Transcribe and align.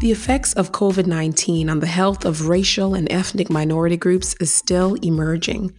The 0.00 0.12
effects 0.12 0.52
of 0.52 0.70
COVID 0.70 1.06
19 1.06 1.68
on 1.68 1.80
the 1.80 1.86
health 1.88 2.24
of 2.24 2.46
racial 2.46 2.94
and 2.94 3.10
ethnic 3.10 3.50
minority 3.50 3.96
groups 3.96 4.36
is 4.38 4.48
still 4.48 4.94
emerging. 5.02 5.72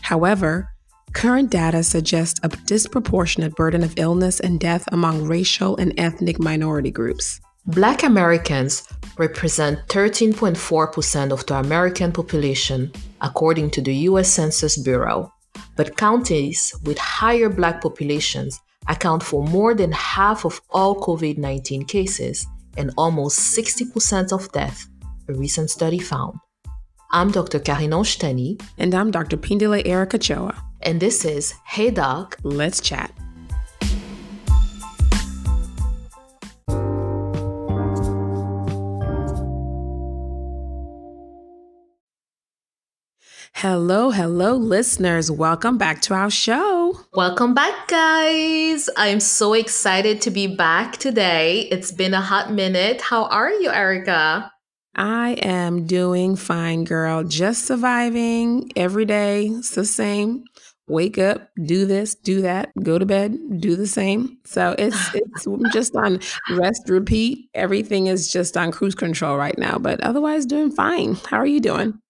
However, 0.00 0.70
current 1.12 1.50
data 1.50 1.82
suggests 1.82 2.40
a 2.42 2.48
disproportionate 2.48 3.54
burden 3.54 3.84
of 3.84 3.92
illness 3.98 4.40
and 4.40 4.58
death 4.58 4.88
among 4.92 5.26
racial 5.26 5.76
and 5.76 5.92
ethnic 5.98 6.38
minority 6.38 6.90
groups. 6.90 7.38
Black 7.66 8.02
Americans 8.02 8.88
represent 9.18 9.86
13.4% 9.88 11.30
of 11.30 11.44
the 11.44 11.56
American 11.56 12.12
population, 12.12 12.90
according 13.20 13.68
to 13.72 13.82
the 13.82 13.94
US 14.08 14.30
Census 14.30 14.78
Bureau. 14.78 15.30
But 15.76 15.98
counties 15.98 16.74
with 16.84 16.96
higher 16.96 17.50
Black 17.50 17.82
populations 17.82 18.58
account 18.88 19.22
for 19.22 19.44
more 19.44 19.74
than 19.74 19.92
half 19.92 20.46
of 20.46 20.62
all 20.70 20.98
COVID 20.98 21.36
19 21.36 21.84
cases 21.84 22.46
and 22.76 22.92
almost 22.96 23.56
60% 23.56 24.32
of 24.32 24.50
death, 24.52 24.86
a 25.28 25.32
recent 25.34 25.70
study 25.70 25.98
found. 25.98 26.38
I'm 27.12 27.30
Dr. 27.30 27.60
Karine 27.60 28.02
Shteni. 28.04 28.60
And 28.78 28.94
I'm 28.94 29.10
Dr. 29.10 29.36
Pindile 29.36 29.86
Erica 29.86 30.18
Choa. 30.18 30.54
And 30.82 31.00
this 31.00 31.24
is 31.24 31.54
Hey 31.64 31.90
Doc. 31.90 32.36
Let's 32.42 32.80
chat. 32.80 33.12
Hello, 43.54 44.10
hello, 44.10 44.54
listeners. 44.54 45.30
Welcome 45.30 45.78
back 45.78 46.02
to 46.02 46.14
our 46.14 46.30
show. 46.30 47.00
Welcome 47.14 47.54
back, 47.54 47.88
guys. 47.88 48.90
I'm 48.96 49.20
so 49.20 49.54
excited 49.54 50.20
to 50.22 50.30
be 50.30 50.46
back 50.46 50.98
today. 50.98 51.60
It's 51.70 51.92
been 51.92 52.14
a 52.14 52.20
hot 52.20 52.52
minute. 52.52 53.00
How 53.00 53.24
are 53.26 53.50
you, 53.50 53.70
Erica? 53.70 54.50
I 54.94 55.32
am 55.42 55.86
doing 55.86 56.36
fine, 56.36 56.84
girl. 56.84 57.24
Just 57.24 57.66
surviving 57.66 58.70
every 58.76 59.04
day. 59.04 59.46
It's 59.46 59.74
the 59.74 59.84
same. 59.84 60.44
Wake 60.88 61.18
up, 61.18 61.48
do 61.64 61.84
this, 61.84 62.14
do 62.14 62.42
that, 62.42 62.70
go 62.80 62.96
to 62.96 63.04
bed, 63.04 63.36
do 63.58 63.74
the 63.74 63.88
same. 63.88 64.38
So 64.44 64.74
it's 64.78 64.96
it's 65.14 65.46
just 65.72 65.96
on 65.96 66.20
rest, 66.50 66.88
repeat. 66.88 67.48
Everything 67.54 68.06
is 68.06 68.30
just 68.30 68.56
on 68.56 68.70
cruise 68.70 68.94
control 68.94 69.36
right 69.36 69.58
now, 69.58 69.78
but 69.78 70.00
otherwise 70.00 70.46
doing 70.46 70.70
fine. 70.70 71.16
How 71.26 71.38
are 71.38 71.46
you 71.46 71.60
doing? 71.60 72.00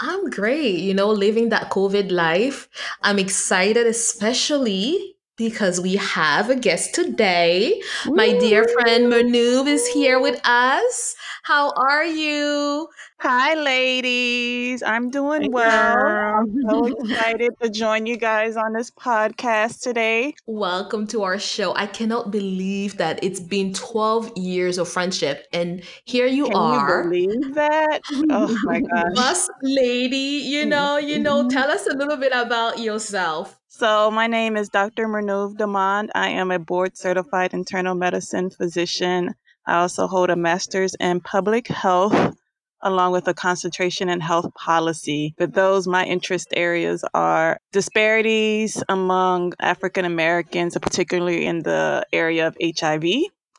I'm 0.00 0.30
great, 0.30 0.78
you 0.78 0.94
know, 0.94 1.08
living 1.08 1.48
that 1.48 1.70
COVID 1.70 2.10
life. 2.12 2.68
I'm 3.02 3.18
excited, 3.18 3.86
especially 3.86 5.16
because 5.36 5.80
we 5.80 5.96
have 5.96 6.50
a 6.50 6.56
guest 6.56 6.94
today. 6.94 7.82
Woo! 8.06 8.14
My 8.14 8.36
dear 8.38 8.66
friend 8.68 9.12
Mernuv 9.12 9.66
is 9.66 9.86
here 9.88 10.20
with 10.20 10.40
us. 10.44 11.14
How 11.48 11.72
are 11.76 12.04
you? 12.04 12.90
Hi, 13.20 13.54
ladies. 13.54 14.82
I'm 14.82 15.08
doing 15.08 15.50
well. 15.50 16.06
I'm 16.06 16.54
so 16.68 16.84
excited 17.00 17.52
to 17.62 17.70
join 17.70 18.04
you 18.04 18.18
guys 18.18 18.54
on 18.54 18.74
this 18.74 18.90
podcast 18.90 19.80
today. 19.80 20.34
Welcome 20.44 21.06
to 21.06 21.22
our 21.22 21.38
show. 21.38 21.74
I 21.74 21.86
cannot 21.86 22.30
believe 22.30 22.98
that 22.98 23.24
it's 23.24 23.40
been 23.40 23.72
12 23.72 24.36
years 24.36 24.76
of 24.76 24.90
friendship, 24.90 25.46
and 25.50 25.82
here 26.04 26.26
you 26.26 26.48
Can 26.48 26.54
are. 26.54 27.04
You 27.04 27.28
believe 27.28 27.54
that? 27.54 28.02
Oh 28.28 28.54
my 28.64 28.80
gosh. 28.92 29.14
Boss 29.14 29.48
lady, 29.62 30.44
you 30.44 30.66
know, 30.74 30.98
you 30.98 31.18
know, 31.18 31.38
mm-hmm. 31.38 31.48
tell 31.48 31.70
us 31.70 31.86
a 31.86 31.96
little 31.96 32.18
bit 32.18 32.32
about 32.34 32.78
yourself. 32.78 33.58
So, 33.68 34.10
my 34.10 34.26
name 34.26 34.58
is 34.58 34.68
Dr. 34.68 35.06
Mernuv 35.06 35.54
Damand. 35.56 36.10
I 36.14 36.28
am 36.28 36.50
a 36.50 36.58
board 36.58 36.98
certified 36.98 37.54
internal 37.54 37.94
medicine 37.94 38.50
physician. 38.50 39.34
I 39.68 39.80
also 39.80 40.06
hold 40.06 40.30
a 40.30 40.36
master's 40.36 40.94
in 40.98 41.20
public 41.20 41.68
health 41.68 42.34
along 42.80 43.12
with 43.12 43.28
a 43.28 43.34
concentration 43.34 44.08
in 44.08 44.20
health 44.20 44.54
policy. 44.54 45.34
But 45.36 45.52
those, 45.52 45.86
my 45.86 46.04
interest 46.04 46.48
areas 46.52 47.04
are 47.12 47.58
disparities 47.72 48.82
among 48.88 49.52
African 49.60 50.04
Americans, 50.04 50.76
particularly 50.80 51.44
in 51.44 51.62
the 51.64 52.06
area 52.12 52.46
of 52.46 52.56
HIV. 52.62 53.04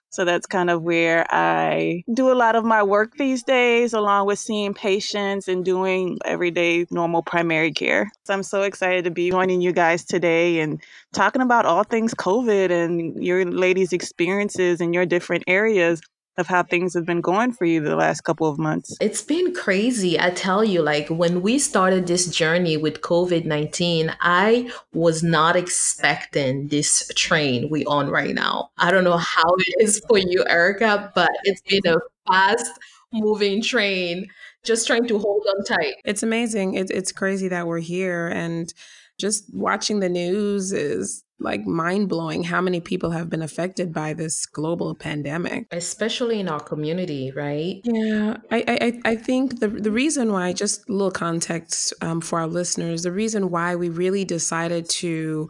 So 0.09 0.25
that's 0.25 0.45
kind 0.45 0.69
of 0.69 0.81
where 0.81 1.25
I 1.29 2.03
do 2.13 2.31
a 2.31 2.33
lot 2.33 2.55
of 2.55 2.65
my 2.65 2.81
work 2.83 3.17
these 3.17 3.43
days, 3.43 3.93
along 3.93 4.25
with 4.27 4.39
seeing 4.39 4.73
patients 4.73 5.47
and 5.47 5.63
doing 5.63 6.17
everyday 6.25 6.85
normal 6.91 7.21
primary 7.21 7.71
care. 7.71 8.11
So 8.25 8.33
I'm 8.33 8.43
so 8.43 8.63
excited 8.63 9.03
to 9.05 9.11
be 9.11 9.29
joining 9.29 9.61
you 9.61 9.71
guys 9.71 10.03
today 10.03 10.59
and 10.59 10.81
talking 11.13 11.41
about 11.41 11.65
all 11.65 11.83
things 11.83 12.13
COVID 12.13 12.71
and 12.71 13.23
your 13.23 13.45
ladies' 13.45 13.93
experiences 13.93 14.81
in 14.81 14.93
your 14.93 15.05
different 15.05 15.43
areas 15.47 16.01
of 16.39 16.47
how 16.47 16.63
things 16.63 16.93
have 16.93 17.05
been 17.05 17.21
going 17.21 17.51
for 17.51 17.65
you 17.65 17.81
the 17.81 17.95
last 17.95 18.21
couple 18.21 18.47
of 18.47 18.57
months. 18.57 18.95
It's 19.01 19.21
been 19.21 19.53
crazy. 19.53 20.19
I 20.19 20.29
tell 20.31 20.63
you, 20.63 20.81
like 20.81 21.09
when 21.09 21.41
we 21.41 21.59
started 21.59 22.07
this 22.07 22.27
journey 22.27 22.77
with 22.77 23.01
COVID 23.01 23.45
19, 23.45 24.15
I 24.21 24.71
was 24.93 25.23
not 25.23 25.55
expecting 25.55 26.67
this 26.67 27.11
train 27.15 27.69
we 27.69 27.85
on 27.85 28.09
right 28.09 28.33
now. 28.33 28.71
I 28.77 28.91
don't 28.91 29.03
know 29.03 29.17
how 29.17 29.55
it 29.57 29.83
is 29.83 30.01
for 30.07 30.17
you, 30.17 30.45
Erica, 30.47 31.11
but 31.15 31.31
it's 31.43 31.61
been 31.61 31.93
a 31.93 31.97
fast 32.27 32.71
moving 33.11 33.61
train, 33.61 34.27
just 34.63 34.87
trying 34.87 35.07
to 35.07 35.17
hold 35.17 35.45
on 35.57 35.63
tight. 35.63 35.95
It's 36.05 36.23
amazing. 36.23 36.75
It, 36.75 36.91
it's 36.91 37.11
crazy 37.11 37.47
that 37.47 37.67
we're 37.67 37.79
here 37.79 38.27
and 38.27 38.73
just 39.19 39.53
watching 39.53 39.99
the 39.99 40.09
news 40.09 40.71
is 40.71 41.23
like 41.39 41.65
mind 41.65 42.09
blowing 42.09 42.43
how 42.43 42.61
many 42.61 42.79
people 42.79 43.11
have 43.11 43.29
been 43.29 43.41
affected 43.41 43.93
by 43.93 44.13
this 44.13 44.45
global 44.45 44.95
pandemic, 44.95 45.67
especially 45.71 46.39
in 46.39 46.49
our 46.49 46.59
community, 46.59 47.31
right? 47.35 47.81
Yeah, 47.83 48.37
I 48.51 48.63
I, 49.05 49.11
I 49.11 49.15
think 49.15 49.59
the 49.59 49.67
the 49.67 49.91
reason 49.91 50.31
why, 50.31 50.53
just 50.53 50.87
a 50.89 50.91
little 50.91 51.11
context 51.11 51.93
um, 52.01 52.21
for 52.21 52.39
our 52.39 52.47
listeners, 52.47 53.03
the 53.03 53.11
reason 53.11 53.49
why 53.49 53.75
we 53.75 53.89
really 53.89 54.25
decided 54.25 54.89
to 54.89 55.49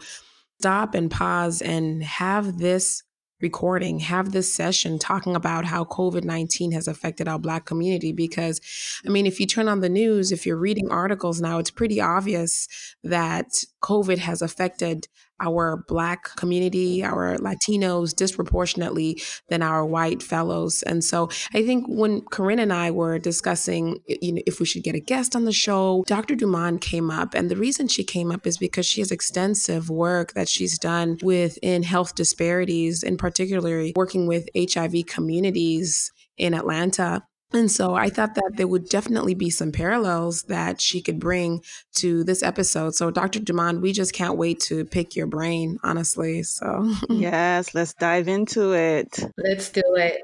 stop 0.60 0.94
and 0.94 1.10
pause 1.10 1.62
and 1.62 2.04
have 2.04 2.58
this 2.60 3.04
recording, 3.42 4.00
have 4.00 4.32
this 4.32 4.54
session 4.54 5.00
talking 5.00 5.36
about 5.36 5.66
how 5.66 5.86
COVID 5.86 6.24
19 6.24 6.72
has 6.74 6.88
affected 6.88 7.28
our 7.28 7.40
Black 7.40 7.66
community. 7.66 8.12
Because, 8.12 8.60
I 9.06 9.10
mean, 9.10 9.26
if 9.26 9.40
you 9.40 9.48
turn 9.48 9.68
on 9.68 9.80
the 9.80 9.90
news, 9.90 10.32
if 10.32 10.46
you're 10.46 10.58
reading 10.58 10.90
articles 10.92 11.42
now, 11.42 11.60
it's 11.60 11.72
pretty 11.72 12.02
obvious 12.02 12.68
that 13.04 13.64
COVID 13.82 14.20
has 14.20 14.42
affected 14.42 15.08
our 15.42 15.84
Black 15.88 16.36
community, 16.36 17.04
our 17.04 17.38
Latinos 17.38 18.16
disproportionately 18.16 19.22
than 19.50 19.62
our 19.62 19.86
white 19.86 20.22
fellows. 20.22 20.84
And 20.84 21.04
so 21.04 21.30
I 21.54 21.64
think 21.64 21.86
when 21.88 22.22
Corinne 22.22 22.60
and 22.60 22.74
I 22.74 22.92
were 22.92 23.20
discussing, 23.20 24.00
you 24.08 24.34
know, 24.34 24.42
if 24.46 24.60
we 24.60 24.66
should 24.66 24.84
get 24.84 24.96
a 24.96 25.00
guest 25.00 25.36
on 25.36 25.46
the 25.46 25.52
show, 25.52 26.04
Dr. 26.08 26.36
Dumond 26.36 26.82
came 26.82 27.10
up. 27.12 27.34
And 27.34 27.50
the 27.50 27.56
reason 27.56 27.88
she 27.88 28.04
came 28.04 28.32
up 28.32 28.46
is 28.46 28.58
because 28.58 28.86
she 28.86 29.02
has 29.02 29.12
extensive 29.12 29.90
work 29.90 30.34
that 30.34 30.50
she's 30.50 30.78
done 30.78 31.18
within 31.22 31.84
health 31.84 32.16
disparities, 32.16 33.04
in 33.04 33.18
particular 33.18 33.90
working 33.96 34.28
with 34.28 34.50
HIV 34.58 35.06
communities 35.08 36.12
in 36.38 36.54
Atlanta. 36.54 37.24
And 37.52 37.72
so 37.72 37.96
I 37.96 38.10
thought 38.10 38.36
that 38.36 38.52
there 38.58 38.68
would 38.68 38.90
definitely 38.90 39.34
be 39.34 39.50
some 39.50 39.72
parallels 39.72 40.44
that 40.44 40.80
she 40.80 41.02
could 41.02 41.20
bring 41.20 41.64
to 41.96 42.24
this 42.24 42.44
episode. 42.44 42.94
So, 42.94 43.10
Dr. 43.10 43.40
Dumond, 43.40 43.82
we 43.82 43.92
just 43.92 44.14
can't 44.14 44.38
wait 44.38 44.60
to 44.62 44.86
pick 44.86 45.16
your 45.16 45.26
brain, 45.26 45.80
honestly. 45.84 46.44
So, 46.44 46.94
yes, 47.10 47.74
let's 47.74 47.94
dive 47.96 48.28
into 48.28 48.74
it. 48.74 49.20
Let's 49.38 49.70
do 49.70 49.82
it. 49.96 50.22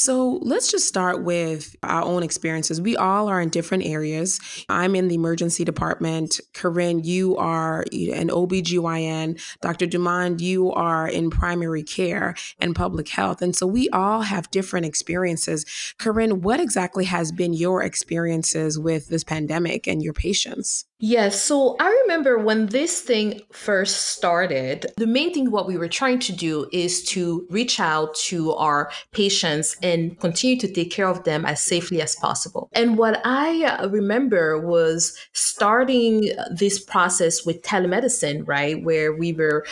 So 0.00 0.38
let's 0.42 0.70
just 0.70 0.86
start 0.86 1.24
with 1.24 1.74
our 1.82 2.04
own 2.04 2.22
experiences. 2.22 2.80
We 2.80 2.96
all 2.96 3.26
are 3.26 3.40
in 3.40 3.48
different 3.48 3.84
areas. 3.84 4.38
I'm 4.68 4.94
in 4.94 5.08
the 5.08 5.16
emergency 5.16 5.64
department. 5.64 6.38
Corinne, 6.54 7.02
you 7.02 7.36
are 7.36 7.80
an 7.80 8.28
OBGYN. 8.28 9.42
Dr. 9.60 9.86
Dumond, 9.88 10.40
you 10.40 10.70
are 10.70 11.08
in 11.08 11.30
primary 11.30 11.82
care 11.82 12.36
and 12.60 12.76
public 12.76 13.08
health. 13.08 13.42
And 13.42 13.56
so 13.56 13.66
we 13.66 13.88
all 13.88 14.20
have 14.20 14.48
different 14.52 14.86
experiences. 14.86 15.66
Corinne, 15.98 16.42
what 16.42 16.60
exactly 16.60 17.06
has 17.06 17.32
been 17.32 17.52
your 17.52 17.82
experiences 17.82 18.78
with 18.78 19.08
this 19.08 19.24
pandemic 19.24 19.88
and 19.88 20.00
your 20.00 20.12
patients? 20.12 20.84
Yes. 21.00 21.40
So 21.40 21.76
I 21.78 21.88
remember 22.02 22.38
when 22.38 22.66
this 22.66 23.00
thing 23.02 23.40
first 23.52 24.08
started, 24.16 24.86
the 24.96 25.06
main 25.06 25.32
thing 25.32 25.52
what 25.52 25.68
we 25.68 25.78
were 25.78 25.88
trying 25.88 26.18
to 26.20 26.32
do 26.32 26.68
is 26.72 27.04
to 27.10 27.46
reach 27.50 27.78
out 27.78 28.16
to 28.26 28.52
our 28.54 28.90
patients 29.12 29.76
and 29.80 30.18
continue 30.18 30.58
to 30.58 30.66
take 30.66 30.90
care 30.90 31.06
of 31.06 31.22
them 31.22 31.46
as 31.46 31.60
safely 31.60 32.02
as 32.02 32.16
possible. 32.16 32.68
And 32.72 32.98
what 32.98 33.20
I 33.24 33.64
uh, 33.64 33.88
remember 33.88 34.58
was 34.58 35.16
starting 35.32 36.32
this 36.50 36.82
process 36.82 37.46
with 37.46 37.62
telemedicine, 37.62 38.42
right? 38.48 38.82
Where 38.82 39.12
we 39.12 39.32
were 39.32 39.64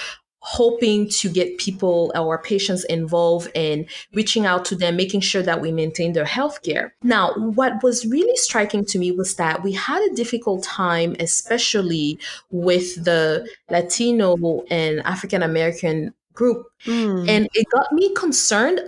hoping 0.46 1.08
to 1.08 1.28
get 1.28 1.58
people 1.58 2.12
our 2.14 2.38
patients 2.38 2.84
involved 2.84 3.50
in 3.54 3.84
reaching 4.14 4.46
out 4.46 4.64
to 4.64 4.76
them 4.76 4.94
making 4.94 5.20
sure 5.20 5.42
that 5.42 5.60
we 5.60 5.72
maintain 5.72 6.12
their 6.12 6.24
health 6.24 6.62
care 6.62 6.94
now 7.02 7.32
what 7.34 7.82
was 7.82 8.06
really 8.06 8.36
striking 8.36 8.84
to 8.84 8.96
me 8.96 9.10
was 9.10 9.34
that 9.34 9.64
we 9.64 9.72
had 9.72 10.00
a 10.02 10.14
difficult 10.14 10.62
time 10.62 11.16
especially 11.18 12.16
with 12.52 13.04
the 13.04 13.44
latino 13.70 14.36
and 14.70 15.00
african 15.00 15.42
american 15.42 16.14
group 16.32 16.64
mm. 16.84 17.28
and 17.28 17.48
it 17.54 17.66
got 17.72 17.90
me 17.90 18.14
concerned 18.14 18.80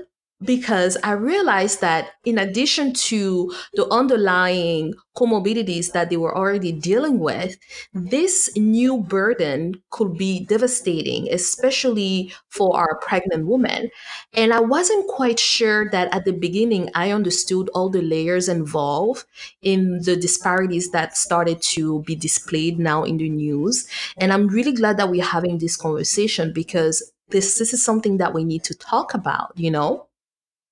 because 0.45 0.97
I 1.03 1.13
realized 1.13 1.81
that 1.81 2.11
in 2.25 2.39
addition 2.39 2.93
to 3.11 3.53
the 3.75 3.89
underlying 3.89 4.95
comorbidities 5.17 5.91
that 5.93 6.11
they 6.11 6.17
were 6.17 6.37
already 6.37 6.71
dealing 6.71 7.19
with, 7.19 7.57
this 7.93 8.49
new 8.57 8.99
burden 8.99 9.83
could 9.91 10.17
be 10.17 10.45
devastating, 10.47 11.29
especially 11.33 12.33
for 12.51 12.77
our 12.77 12.99
pregnant 13.01 13.49
women. 13.49 13.91
And 14.33 14.53
I 14.53 14.61
wasn't 14.61 15.09
quite 15.09 15.41
sure 15.41 15.91
that 15.91 16.15
at 16.15 16.25
the 16.25 16.33
beginning 16.33 16.89
I 16.95 17.11
understood 17.11 17.69
all 17.75 17.91
the 17.91 18.03
layers 18.03 18.49
involved 18.49 19.25
in 19.63 20.01
the 20.03 20.17
disparities 20.17 20.91
that 20.93 21.17
started 21.17 21.61
to 21.75 22.03
be 22.03 22.15
displayed 22.15 22.79
now 22.79 23.05
in 23.05 23.17
the 23.19 23.29
news. 23.29 23.89
And 24.17 24.33
I'm 24.33 24.49
really 24.49 24.73
glad 24.73 24.99
that 24.99 25.11
we're 25.11 25.25
having 25.25 25.59
this 25.59 25.77
conversation 25.77 26.53
because 26.53 27.13
this 27.31 27.59
this 27.59 27.75
is 27.75 27.85
something 27.85 28.17
that 28.19 28.33
we 28.35 28.45
need 28.45 28.65
to 28.65 28.75
talk 28.75 29.15
about, 29.15 29.53
you 29.57 29.71
know? 29.71 30.08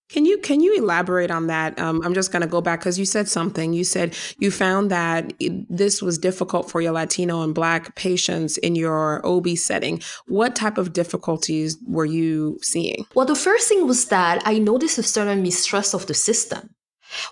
Can 0.08 0.24
you 0.24 0.38
can 0.38 0.60
you 0.60 0.76
elaborate 0.76 1.32
on 1.32 1.48
that? 1.48 1.78
Um, 1.80 2.00
I'm 2.04 2.14
just 2.14 2.30
going 2.30 2.42
to 2.42 2.48
go 2.48 2.60
back 2.60 2.80
because 2.80 2.96
you 2.96 3.04
said 3.04 3.28
something. 3.28 3.72
You 3.72 3.82
said 3.82 4.16
you 4.38 4.52
found 4.52 4.90
that 4.90 5.32
this 5.68 6.00
was 6.00 6.16
difficult 6.16 6.70
for 6.70 6.80
your 6.80 6.92
Latino 6.92 7.42
and 7.42 7.52
Black 7.54 7.96
patients 7.96 8.56
in 8.58 8.76
your 8.76 9.20
OB 9.26 9.48
setting. 9.56 10.00
What 10.26 10.54
type 10.54 10.78
of 10.78 10.92
difficulties 10.92 11.76
were 11.88 12.04
you 12.04 12.58
seeing? 12.62 13.06
Well, 13.14 13.26
the 13.26 13.34
first 13.34 13.68
thing 13.68 13.86
was 13.86 14.06
that 14.06 14.42
I 14.44 14.58
noticed 14.58 14.96
a 14.98 15.02
certain 15.02 15.42
mistrust 15.42 15.92
of 15.92 16.06
the 16.06 16.14
system. 16.14 16.70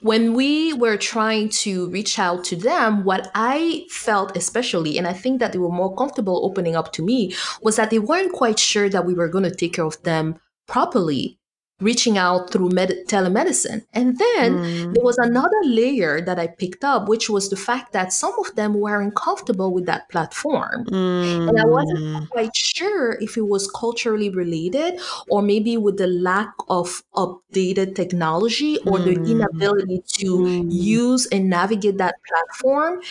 When 0.00 0.34
we 0.34 0.72
were 0.72 0.96
trying 0.96 1.50
to 1.64 1.90
reach 1.90 2.18
out 2.18 2.44
to 2.44 2.56
them, 2.56 3.04
what 3.04 3.30
I 3.34 3.86
felt 3.90 4.36
especially, 4.36 4.98
and 4.98 5.06
I 5.06 5.12
think 5.12 5.40
that 5.40 5.52
they 5.52 5.58
were 5.58 5.70
more 5.70 5.94
comfortable 5.94 6.44
opening 6.44 6.76
up 6.76 6.92
to 6.94 7.04
me, 7.04 7.34
was 7.62 7.76
that 7.76 7.90
they 7.90 7.98
weren't 7.98 8.32
quite 8.32 8.58
sure 8.58 8.88
that 8.88 9.04
we 9.04 9.14
were 9.14 9.28
going 9.28 9.44
to 9.44 9.54
take 9.54 9.74
care 9.74 9.84
of 9.84 10.00
them 10.02 10.38
properly 10.66 11.38
reaching 11.84 12.16
out 12.16 12.50
through 12.50 12.70
med- 12.70 13.04
telemedicine. 13.06 13.84
And 13.92 14.18
then 14.18 14.48
mm. 14.54 14.94
there 14.94 15.04
was 15.04 15.18
another 15.18 15.60
layer 15.64 16.20
that 16.22 16.38
I 16.38 16.46
picked 16.46 16.82
up, 16.82 17.08
which 17.08 17.28
was 17.28 17.50
the 17.50 17.56
fact 17.56 17.92
that 17.92 18.12
some 18.12 18.32
of 18.38 18.54
them 18.56 18.72
weren't 18.74 19.14
comfortable 19.14 19.72
with 19.72 19.84
that 19.86 20.08
platform. 20.08 20.86
Mm. 20.86 21.48
And 21.48 21.60
I 21.60 21.66
wasn't 21.66 21.98
mm. 21.98 22.28
quite 22.30 22.56
sure 22.56 23.12
if 23.20 23.36
it 23.36 23.46
was 23.46 23.70
culturally 23.70 24.30
related 24.30 24.98
or 25.28 25.42
maybe 25.42 25.76
with 25.76 25.98
the 25.98 26.06
lack 26.06 26.52
of 26.68 27.02
updated 27.14 27.94
technology 27.94 28.78
or 28.86 28.98
mm. 28.98 29.04
the 29.04 29.14
inability 29.32 30.02
to 30.20 30.30
mm. 30.38 30.66
use 30.70 31.26
and 31.26 31.50
navigate 31.50 31.98
that 31.98 32.14
platform. 32.28 33.02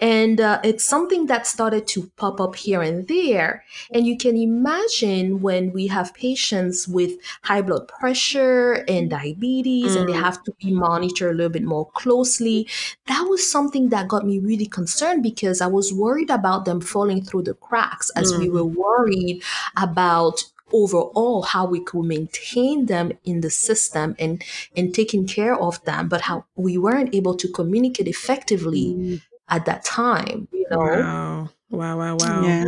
And 0.00 0.40
uh, 0.40 0.60
it's 0.64 0.84
something 0.84 1.26
that 1.26 1.46
started 1.46 1.86
to 1.88 2.10
pop 2.16 2.40
up 2.40 2.56
here 2.56 2.82
and 2.82 3.06
there. 3.06 3.64
And 3.94 4.04
you 4.04 4.18
can 4.18 4.36
imagine 4.36 5.40
when 5.40 5.72
we 5.72 5.86
have 5.86 6.12
patients 6.12 6.88
with 6.88 7.12
high 7.42 7.62
blood 7.62 7.86
pressure 7.86 8.15
pressure 8.16 8.84
and 8.88 9.10
diabetes 9.10 9.94
mm. 9.94 10.00
and 10.00 10.08
they 10.08 10.14
mm. 10.14 10.22
have 10.22 10.42
to 10.42 10.52
be 10.58 10.72
monitored 10.72 11.34
a 11.34 11.36
little 11.36 11.52
bit 11.52 11.64
more 11.64 11.90
closely. 11.90 12.66
That 13.06 13.26
was 13.28 13.50
something 13.50 13.90
that 13.90 14.08
got 14.08 14.24
me 14.24 14.38
really 14.38 14.66
concerned 14.66 15.22
because 15.22 15.60
I 15.60 15.66
was 15.66 15.92
worried 15.92 16.30
about 16.30 16.64
them 16.64 16.80
falling 16.80 17.22
through 17.22 17.42
the 17.42 17.54
cracks 17.54 18.10
as 18.16 18.32
mm. 18.32 18.38
we 18.38 18.48
were 18.48 18.64
worried 18.64 19.42
about 19.76 20.44
overall 20.72 21.42
how 21.42 21.66
we 21.66 21.80
could 21.80 22.04
maintain 22.04 22.86
them 22.86 23.12
in 23.24 23.40
the 23.40 23.50
system 23.50 24.16
and 24.18 24.42
and 24.76 24.92
taking 24.92 25.24
care 25.24 25.54
of 25.54 25.84
them 25.84 26.08
but 26.08 26.22
how 26.22 26.44
we 26.56 26.76
weren't 26.76 27.14
able 27.14 27.36
to 27.36 27.46
communicate 27.52 28.08
effectively 28.08 28.86
mm. 28.98 29.22
at 29.48 29.64
that 29.64 29.84
time 29.84 30.48
you 30.52 30.66
know 30.68 30.78
wow 30.78 31.48
wow 31.70 31.96
wow 31.96 32.16
wow 32.18 32.42
yeah 32.42 32.64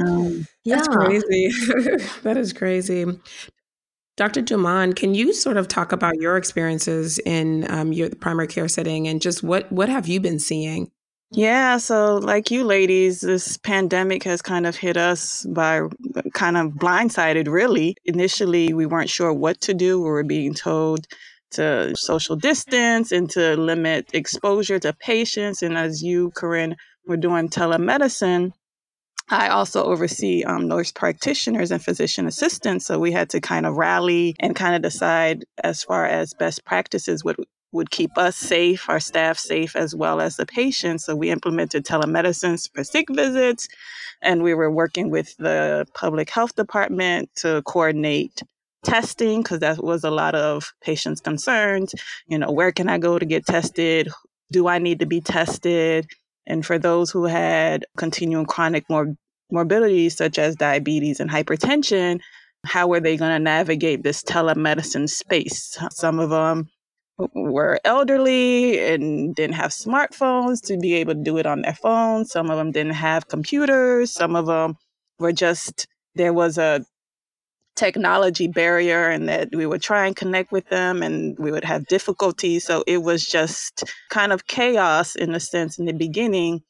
that's 0.65 0.89
yeah. 0.89 0.95
crazy 0.95 1.51
that 2.23 2.37
is 2.37 2.53
crazy 2.53 3.05
Dr. 4.19 4.43
Juman, 4.43 4.97
can 4.97 5.15
you 5.15 5.33
sort 5.33 5.57
of 5.57 5.69
talk 5.69 5.93
about 5.93 6.17
your 6.17 6.37
experiences 6.37 7.21
in 7.21 7.71
um, 7.71 7.93
your 7.93 8.11
primary 8.17 8.49
care 8.49 8.67
setting 8.67 9.07
and 9.07 9.23
just 9.23 9.45
what 9.45 9.71
what 9.71 9.89
have 9.89 10.09
you 10.09 10.19
been 10.19 10.41
seeing? 10.41 10.91
Yeah, 11.31 11.77
so 11.77 12.17
like 12.17 12.51
you 12.51 12.65
ladies, 12.65 13.21
this 13.21 13.57
pandemic 13.59 14.25
has 14.25 14.43
kind 14.43 14.67
of 14.67 14.75
hit 14.75 14.97
us 14.97 15.47
by 15.55 15.83
kind 16.35 16.57
of 16.57 16.73
blindsided, 16.73 17.47
really. 17.47 17.97
Initially, 18.07 18.75
we 18.75 18.87
weren't 18.87 19.09
sure 19.11 19.33
what 19.33 19.61
to 19.61 19.73
do. 19.73 20.03
We 20.03 20.11
were 20.11 20.25
being 20.25 20.53
told 20.53 21.07
to 21.53 21.95
social 21.95 22.35
distance 22.35 23.13
and 23.13 23.31
to 23.31 23.57
limit 23.57 24.11
exposure 24.15 24.81
to 24.81 24.93
patients. 24.95 25.63
And 25.63 25.79
as 25.79 26.03
you, 26.03 26.33
Corinne, 26.33 26.75
were 27.07 27.17
doing 27.17 27.51
telemedicine, 27.51 28.51
I 29.31 29.49
also 29.49 29.85
oversee 29.85 30.43
um, 30.45 30.69
nurse 30.69 30.91
practitioners 30.91 31.71
and 31.71 31.83
physician 31.83 32.27
assistants. 32.27 32.87
So 32.87 32.99
we 32.99 33.13
had 33.13 33.29
to 33.31 33.41
kind 33.41 33.67
of 33.67 33.77
rally 33.77 34.35
and 34.41 34.57
kind 34.57 34.75
of 34.75 34.83
decide 34.83 35.45
as 35.63 35.83
far 35.83 36.07
as 36.07 36.33
best 36.35 36.65
practices 36.65 37.25
what 37.25 37.37
would 37.73 37.91
keep 37.91 38.17
us 38.17 38.37
safe, 38.37 38.89
our 38.89 39.01
staff 39.01 39.39
safe, 39.39 39.77
as 39.77 39.95
well 39.95 40.21
as 40.21 40.37
the 40.37 40.47
patients. 40.47 41.05
So 41.05 41.15
we 41.15 41.31
implemented 41.31 41.85
telemedicine 41.85 42.67
for 42.75 42.83
sick 42.83 43.07
visits, 43.11 43.69
and 44.23 44.43
we 44.43 44.55
were 44.55 44.71
working 44.71 45.11
with 45.11 45.37
the 45.37 45.87
public 45.95 46.31
health 46.31 46.55
department 46.57 47.31
to 47.37 47.63
coordinate 47.67 48.43
testing 48.85 49.43
because 49.43 49.59
that 49.59 49.83
was 49.83 50.05
a 50.05 50.11
lot 50.11 50.35
of 50.35 50.73
patients' 50.81 51.21
concerns. 51.21 51.95
You 52.27 52.39
know, 52.39 52.51
where 52.51 52.73
can 52.73 52.89
I 52.89 52.97
go 52.97 53.19
to 53.19 53.27
get 53.27 53.45
tested? 53.45 54.09
Do 54.51 54.67
I 54.67 54.79
need 54.79 55.01
to 55.01 55.07
be 55.07 55.21
tested? 55.21 56.07
And 56.49 56.65
for 56.67 56.79
those 56.79 57.11
who 57.11 57.25
had 57.25 57.85
continuing 57.97 58.47
chronic 58.47 58.85
mor- 58.89 59.15
morbidities 59.53 60.17
such 60.17 60.39
as 60.39 60.57
diabetes 60.57 61.21
and 61.21 61.31
hypertension, 61.31 62.21
how 62.65 62.89
were 62.89 63.01
they 63.01 63.17
going 63.17 63.31
to 63.31 63.39
navigate 63.39 64.03
this 64.03 64.23
telemedicine 64.23 65.09
space? 65.09 65.79
Some 65.91 66.19
of 66.19 66.31
them 66.31 66.69
were 67.35 67.79
elderly 67.85 68.79
and 68.79 69.35
didn't 69.35 69.57
have 69.57 69.71
smartphones 69.71 70.65
to 70.67 70.79
be 70.79 70.95
able 70.95 71.15
to 71.15 71.23
do 71.23 71.37
it 71.37 71.47
on 71.47 71.63
their 71.63 71.75
phones. 71.75 72.31
Some 72.31 72.51
of 72.51 72.57
them 72.57 72.73
didn't 72.73 72.95
have 72.95 73.29
computers. 73.29 74.13
Some 74.13 74.35
of 74.35 74.47
them 74.47 74.77
were 75.19 75.33
just, 75.33 75.87
there 76.15 76.33
was 76.33 76.59
a 76.59 76.85
technology 77.79 78.49
barrier 78.49 79.09
and 79.09 79.29
that 79.29 79.49
we 79.55 79.65
would 79.65 79.81
try 79.81 80.07
and 80.07 80.17
connect 80.17 80.51
with 80.51 80.69
them 80.69 81.03
and 81.03 81.39
we 81.39 81.53
would 81.53 81.65
have 81.65 81.87
difficulty. 81.87 82.59
So 82.59 82.83
it 82.87 82.99
was 82.99 83.25
just 83.25 83.85
kind 84.11 84.33
of 84.33 84.47
chaos 84.47 85.15
in 85.15 85.35
a 85.35 85.41
sense 85.41 85.79
in 85.79 85.87
the 85.87 85.93
beginning. 85.93 86.63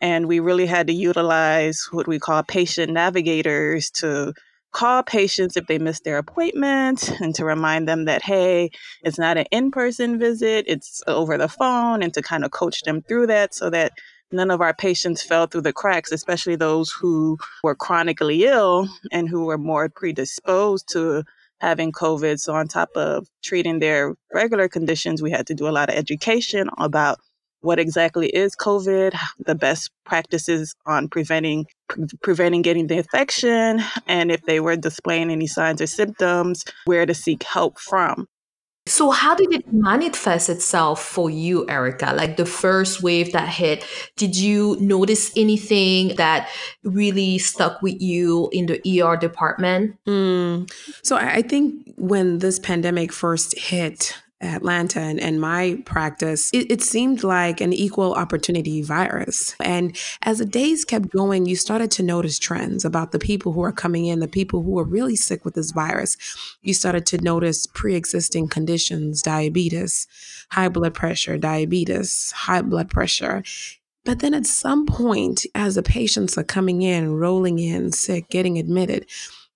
And 0.00 0.26
we 0.26 0.40
really 0.40 0.66
had 0.66 0.86
to 0.86 0.92
utilize 0.92 1.86
what 1.92 2.08
we 2.08 2.18
call 2.18 2.42
patient 2.42 2.92
navigators 2.92 3.90
to 3.92 4.32
call 4.72 5.02
patients 5.02 5.56
if 5.56 5.66
they 5.66 5.78
missed 5.78 6.04
their 6.04 6.18
appointment 6.18 7.10
and 7.20 7.34
to 7.34 7.44
remind 7.44 7.86
them 7.86 8.06
that, 8.06 8.22
hey, 8.22 8.70
it's 9.02 9.18
not 9.18 9.36
an 9.36 9.46
in 9.52 9.70
person 9.70 10.18
visit, 10.18 10.64
it's 10.66 11.02
over 11.06 11.38
the 11.38 11.48
phone, 11.48 12.02
and 12.02 12.12
to 12.14 12.22
kind 12.22 12.44
of 12.44 12.50
coach 12.50 12.82
them 12.82 13.02
through 13.02 13.28
that 13.28 13.54
so 13.54 13.70
that 13.70 13.92
none 14.34 14.50
of 14.50 14.60
our 14.60 14.74
patients 14.74 15.22
fell 15.22 15.46
through 15.46 15.62
the 15.62 15.72
cracks, 15.72 16.12
especially 16.12 16.56
those 16.56 16.90
who 16.90 17.38
were 17.62 17.74
chronically 17.74 18.44
ill 18.44 18.88
and 19.12 19.28
who 19.28 19.46
were 19.46 19.58
more 19.58 19.88
predisposed 19.88 20.88
to 20.90 21.24
having 21.60 21.92
COVID. 21.92 22.38
So, 22.40 22.54
on 22.54 22.68
top 22.68 22.90
of 22.96 23.26
treating 23.42 23.78
their 23.78 24.14
regular 24.32 24.68
conditions, 24.68 25.22
we 25.22 25.30
had 25.30 25.46
to 25.46 25.54
do 25.54 25.68
a 25.68 25.70
lot 25.70 25.88
of 25.88 25.94
education 25.94 26.68
about 26.78 27.18
what 27.60 27.78
exactly 27.78 28.28
is 28.28 28.54
COVID, 28.54 29.16
the 29.38 29.54
best 29.54 29.90
practices 30.04 30.74
on 30.84 31.08
preventing 31.08 31.64
pre- 31.88 32.04
preventing 32.22 32.60
getting 32.60 32.88
the 32.88 32.98
infection, 32.98 33.80
and 34.06 34.30
if 34.30 34.42
they 34.42 34.60
were 34.60 34.76
displaying 34.76 35.30
any 35.30 35.46
signs 35.46 35.80
or 35.80 35.86
symptoms, 35.86 36.64
where 36.84 37.06
to 37.06 37.14
seek 37.14 37.42
help 37.42 37.78
from. 37.78 38.28
So, 38.86 39.10
how 39.10 39.34
did 39.34 39.50
it 39.50 39.72
manifest 39.72 40.50
itself 40.50 41.02
for 41.02 41.30
you, 41.30 41.66
Erica? 41.70 42.12
Like 42.14 42.36
the 42.36 42.44
first 42.44 43.02
wave 43.02 43.32
that 43.32 43.48
hit, 43.48 43.82
did 44.16 44.36
you 44.36 44.76
notice 44.78 45.32
anything 45.36 46.16
that 46.16 46.50
really 46.82 47.38
stuck 47.38 47.80
with 47.80 47.98
you 48.02 48.50
in 48.52 48.66
the 48.66 49.02
ER 49.02 49.16
department? 49.16 49.96
Mm. 50.04 50.70
So, 51.02 51.16
I 51.16 51.40
think 51.40 51.94
when 51.96 52.40
this 52.40 52.58
pandemic 52.58 53.10
first 53.10 53.58
hit, 53.58 54.18
Atlanta 54.46 55.00
and, 55.00 55.20
and 55.20 55.40
my 55.40 55.82
practice, 55.84 56.50
it, 56.52 56.70
it, 56.70 56.82
seemed 56.82 57.22
like 57.22 57.60
an 57.60 57.72
equal 57.72 58.14
opportunity 58.14 58.82
virus. 58.82 59.54
And 59.60 59.96
as 60.22 60.38
the 60.38 60.44
days 60.44 60.84
kept 60.84 61.10
going, 61.10 61.46
you 61.46 61.56
started 61.56 61.90
to 61.92 62.02
notice 62.02 62.38
trends 62.38 62.84
about 62.84 63.12
the 63.12 63.18
people 63.18 63.52
who 63.52 63.62
are 63.62 63.72
coming 63.72 64.06
in, 64.06 64.20
the 64.20 64.28
people 64.28 64.62
who 64.62 64.78
are 64.78 64.84
really 64.84 65.16
sick 65.16 65.44
with 65.44 65.54
this 65.54 65.72
virus. 65.72 66.16
You 66.62 66.74
started 66.74 67.06
to 67.06 67.18
notice 67.18 67.66
pre 67.66 67.94
existing 67.94 68.48
conditions, 68.48 69.22
diabetes, 69.22 70.06
high 70.50 70.68
blood 70.68 70.94
pressure, 70.94 71.38
diabetes, 71.38 72.32
high 72.32 72.62
blood 72.62 72.90
pressure. 72.90 73.42
But 74.04 74.18
then 74.18 74.34
at 74.34 74.46
some 74.46 74.84
point, 74.86 75.46
as 75.54 75.76
the 75.76 75.82
patients 75.82 76.36
are 76.36 76.44
coming 76.44 76.82
in, 76.82 77.14
rolling 77.14 77.58
in, 77.58 77.92
sick, 77.92 78.28
getting 78.28 78.58
admitted, 78.58 79.06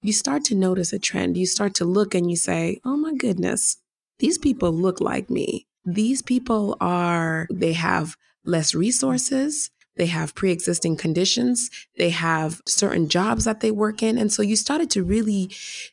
you 0.01 0.13
start 0.13 0.45
to 0.45 0.55
notice 0.55 0.93
a 0.93 0.99
trend. 0.99 1.37
You 1.37 1.47
start 1.47 1.75
to 1.77 1.85
look 1.85 2.15
and 2.15 2.31
you 2.31 2.37
say, 2.37 2.81
oh 2.85 2.97
my 2.97 3.15
goodness, 3.15 3.79
these 4.19 4.39
people 4.39 4.73
look 4.73 5.01
like 5.01 5.31
me. 5.31 5.67
These 5.85 6.23
people 6.23 6.77
are, 6.81 7.47
they 7.51 7.73
have 7.73 8.17
less 8.45 8.75
resources. 8.75 9.71
They 9.99 10.07
have 10.07 10.35
pre 10.35 10.53
existing 10.53 10.97
conditions, 10.97 11.71
they 11.97 12.11
have 12.11 12.63
certain 12.67 13.09
jobs 13.09 13.45
that 13.45 13.61
they 13.61 13.73
work 13.73 14.03
in. 14.03 14.17
And 14.17 14.33
so 14.33 14.43
you 14.43 14.57
started 14.57 14.91
to 14.91 15.03
really 15.03 15.51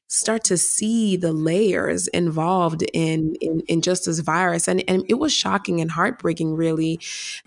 start 0.07 0.43
to 0.45 0.57
see 0.57 1.17
the 1.17 1.33
layers 1.33 2.07
involved 2.09 2.83
in, 2.93 3.35
in, 3.41 3.61
in 3.61 3.81
just 3.81 4.05
this 4.05 4.19
virus. 4.19 4.67
And, 4.67 4.83
and 4.87 5.03
it 5.09 5.15
was 5.15 5.33
shocking 5.33 5.81
and 5.81 5.91
heartbreaking, 5.91 6.55
really. 6.55 6.99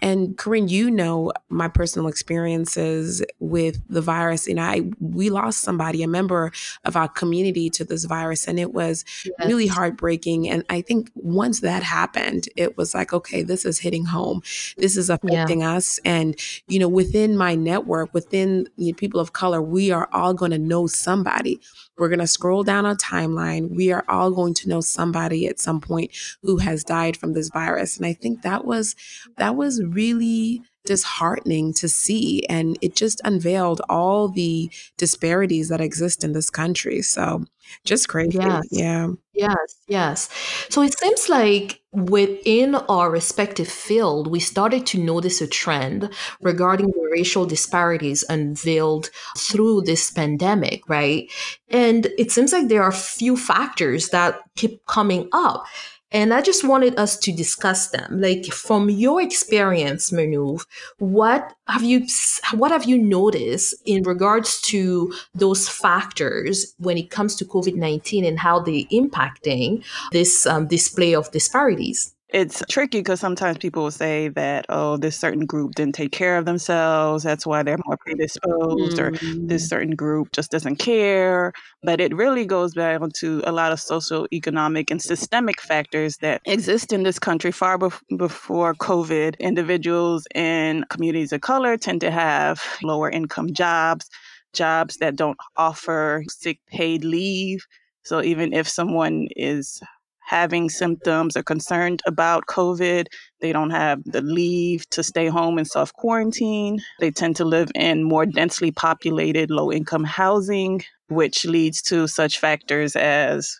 And 0.02 0.36
Corinne, 0.36 0.68
you 0.68 0.90
know 0.90 1.32
my 1.48 1.68
personal 1.68 2.08
experiences 2.08 3.22
with 3.38 3.80
the 3.88 4.02
virus. 4.02 4.48
And 4.48 4.60
I 4.60 4.82
we 5.00 5.30
lost 5.30 5.62
somebody, 5.62 6.02
a 6.02 6.08
member 6.08 6.50
of 6.84 6.96
our 6.96 7.08
community 7.08 7.70
to 7.70 7.84
this 7.84 8.04
virus. 8.04 8.48
And 8.48 8.58
it 8.58 8.74
was 8.74 9.04
yes. 9.24 9.46
really 9.46 9.68
heartbreaking. 9.68 10.48
And 10.48 10.64
I 10.68 10.80
think 10.82 11.10
once 11.14 11.60
that 11.60 11.84
happened, 11.84 12.48
it 12.56 12.76
was 12.76 12.94
like, 12.94 13.12
okay, 13.12 13.42
this 13.44 13.64
is 13.64 13.78
hitting 13.78 14.06
home. 14.06 14.42
This 14.76 14.96
is 14.96 15.08
affecting 15.08 15.60
yeah. 15.60 15.74
us. 15.74 16.00
And, 16.04 16.36
you 16.66 16.78
know, 16.78 16.88
within 16.88 17.36
my 17.36 17.54
network, 17.54 18.12
within 18.14 18.68
you 18.76 18.92
know, 18.92 18.96
people 18.96 19.20
of 19.20 19.32
color, 19.32 19.62
we 19.62 19.90
are 19.90 20.08
all 20.12 20.34
going 20.34 20.50
to 20.50 20.58
know 20.58 20.86
somebody 20.86 21.60
we're 21.98 22.08
going 22.08 22.20
to 22.20 22.26
scroll 22.26 22.62
down 22.62 22.86
a 22.86 22.94
timeline. 22.94 23.74
We 23.74 23.92
are 23.92 24.04
all 24.08 24.30
going 24.30 24.54
to 24.54 24.68
know 24.68 24.80
somebody 24.80 25.46
at 25.46 25.58
some 25.58 25.80
point 25.80 26.12
who 26.42 26.58
has 26.58 26.84
died 26.84 27.16
from 27.16 27.32
this 27.32 27.48
virus. 27.48 27.96
And 27.96 28.06
I 28.06 28.12
think 28.12 28.42
that 28.42 28.64
was 28.64 28.94
that 29.36 29.56
was 29.56 29.82
really 29.82 30.62
disheartening 30.86 31.74
to 31.74 31.86
see 31.86 32.46
and 32.48 32.78
it 32.80 32.94
just 32.94 33.20
unveiled 33.22 33.82
all 33.90 34.28
the 34.28 34.70
disparities 34.96 35.68
that 35.68 35.82
exist 35.82 36.24
in 36.24 36.32
this 36.32 36.48
country. 36.48 37.02
So 37.02 37.44
just 37.84 38.08
crazy. 38.08 38.38
Yes. 38.38 38.62
Yeah. 38.70 39.08
Yes, 39.34 39.76
yes. 39.86 40.28
So 40.70 40.80
it 40.82 40.98
seems 40.98 41.28
like 41.28 41.82
within 42.06 42.74
our 42.74 43.10
respective 43.10 43.68
field, 43.68 44.26
we 44.30 44.40
started 44.40 44.86
to 44.86 44.98
notice 44.98 45.40
a 45.40 45.46
trend 45.46 46.10
regarding 46.40 46.86
the 46.86 47.08
racial 47.12 47.46
disparities 47.46 48.24
unveiled 48.28 49.10
through 49.36 49.82
this 49.82 50.10
pandemic, 50.10 50.88
right? 50.88 51.30
And 51.68 52.06
it 52.18 52.30
seems 52.30 52.52
like 52.52 52.68
there 52.68 52.82
are 52.82 52.92
few 52.92 53.36
factors 53.36 54.10
that 54.10 54.40
keep 54.56 54.84
coming 54.86 55.28
up. 55.32 55.64
And 56.10 56.32
I 56.32 56.40
just 56.40 56.64
wanted 56.64 56.98
us 56.98 57.18
to 57.18 57.32
discuss 57.32 57.88
them. 57.88 58.20
Like 58.20 58.46
from 58.46 58.88
your 58.88 59.20
experience, 59.20 60.10
Mernuv, 60.10 60.64
what 60.98 61.52
have 61.66 61.82
you 61.82 62.06
what 62.54 62.70
have 62.70 62.84
you 62.84 62.96
noticed 62.96 63.74
in 63.84 64.02
regards 64.04 64.60
to 64.62 65.12
those 65.34 65.68
factors 65.68 66.74
when 66.78 66.96
it 66.96 67.10
comes 67.10 67.34
to 67.36 67.44
COVID 67.44 67.74
nineteen 67.74 68.24
and 68.24 68.38
how 68.38 68.58
they're 68.58 68.88
impacting 68.90 69.84
this 70.12 70.46
um, 70.46 70.66
display 70.66 71.14
of 71.14 71.30
disparities? 71.30 72.14
It's 72.30 72.62
tricky 72.68 72.98
because 72.98 73.20
sometimes 73.20 73.56
people 73.56 73.84
will 73.84 73.90
say 73.90 74.28
that 74.28 74.66
oh 74.68 74.96
this 74.98 75.16
certain 75.16 75.46
group 75.46 75.74
didn't 75.74 75.94
take 75.94 76.12
care 76.12 76.36
of 76.36 76.44
themselves 76.44 77.24
that's 77.24 77.46
why 77.46 77.62
they're 77.62 77.78
more 77.86 77.96
predisposed 77.96 78.98
mm. 78.98 79.00
or 79.00 79.10
this 79.46 79.64
mm. 79.64 79.68
certain 79.68 79.94
group 79.94 80.30
just 80.32 80.50
doesn't 80.50 80.76
care 80.76 81.52
but 81.82 82.00
it 82.00 82.14
really 82.14 82.44
goes 82.44 82.74
back 82.74 83.00
to 83.14 83.42
a 83.46 83.52
lot 83.52 83.72
of 83.72 83.80
social 83.80 84.26
economic 84.32 84.90
and 84.90 85.00
systemic 85.00 85.60
factors 85.60 86.18
that 86.18 86.42
exist 86.44 86.92
in 86.92 87.02
this 87.02 87.18
country 87.18 87.50
far 87.50 87.78
bef- 87.78 88.02
before 88.16 88.74
covid 88.74 89.38
individuals 89.38 90.26
in 90.34 90.84
communities 90.90 91.32
of 91.32 91.40
color 91.40 91.76
tend 91.76 92.00
to 92.00 92.10
have 92.10 92.62
lower 92.82 93.08
income 93.08 93.52
jobs 93.52 94.10
jobs 94.52 94.98
that 94.98 95.16
don't 95.16 95.38
offer 95.56 96.22
sick 96.28 96.58
paid 96.66 97.04
leave 97.04 97.64
so 98.02 98.22
even 98.22 98.52
if 98.52 98.68
someone 98.68 99.28
is 99.36 99.80
having 100.28 100.68
symptoms 100.68 101.36
or 101.36 101.42
concerned 101.42 102.02
about 102.06 102.46
COVID. 102.46 103.06
They 103.40 103.52
don't 103.52 103.70
have 103.70 104.00
the 104.04 104.20
leave 104.20 104.88
to 104.90 105.02
stay 105.02 105.28
home 105.28 105.56
and 105.56 105.66
self 105.66 105.92
quarantine. 105.94 106.80
They 107.00 107.10
tend 107.10 107.36
to 107.36 107.44
live 107.46 107.70
in 107.74 108.04
more 108.04 108.26
densely 108.26 108.70
populated, 108.70 109.50
low 109.50 109.72
income 109.72 110.04
housing 110.04 110.82
which 111.08 111.44
leads 111.44 111.80
to 111.82 112.06
such 112.06 112.38
factors 112.38 112.94
as 112.94 113.58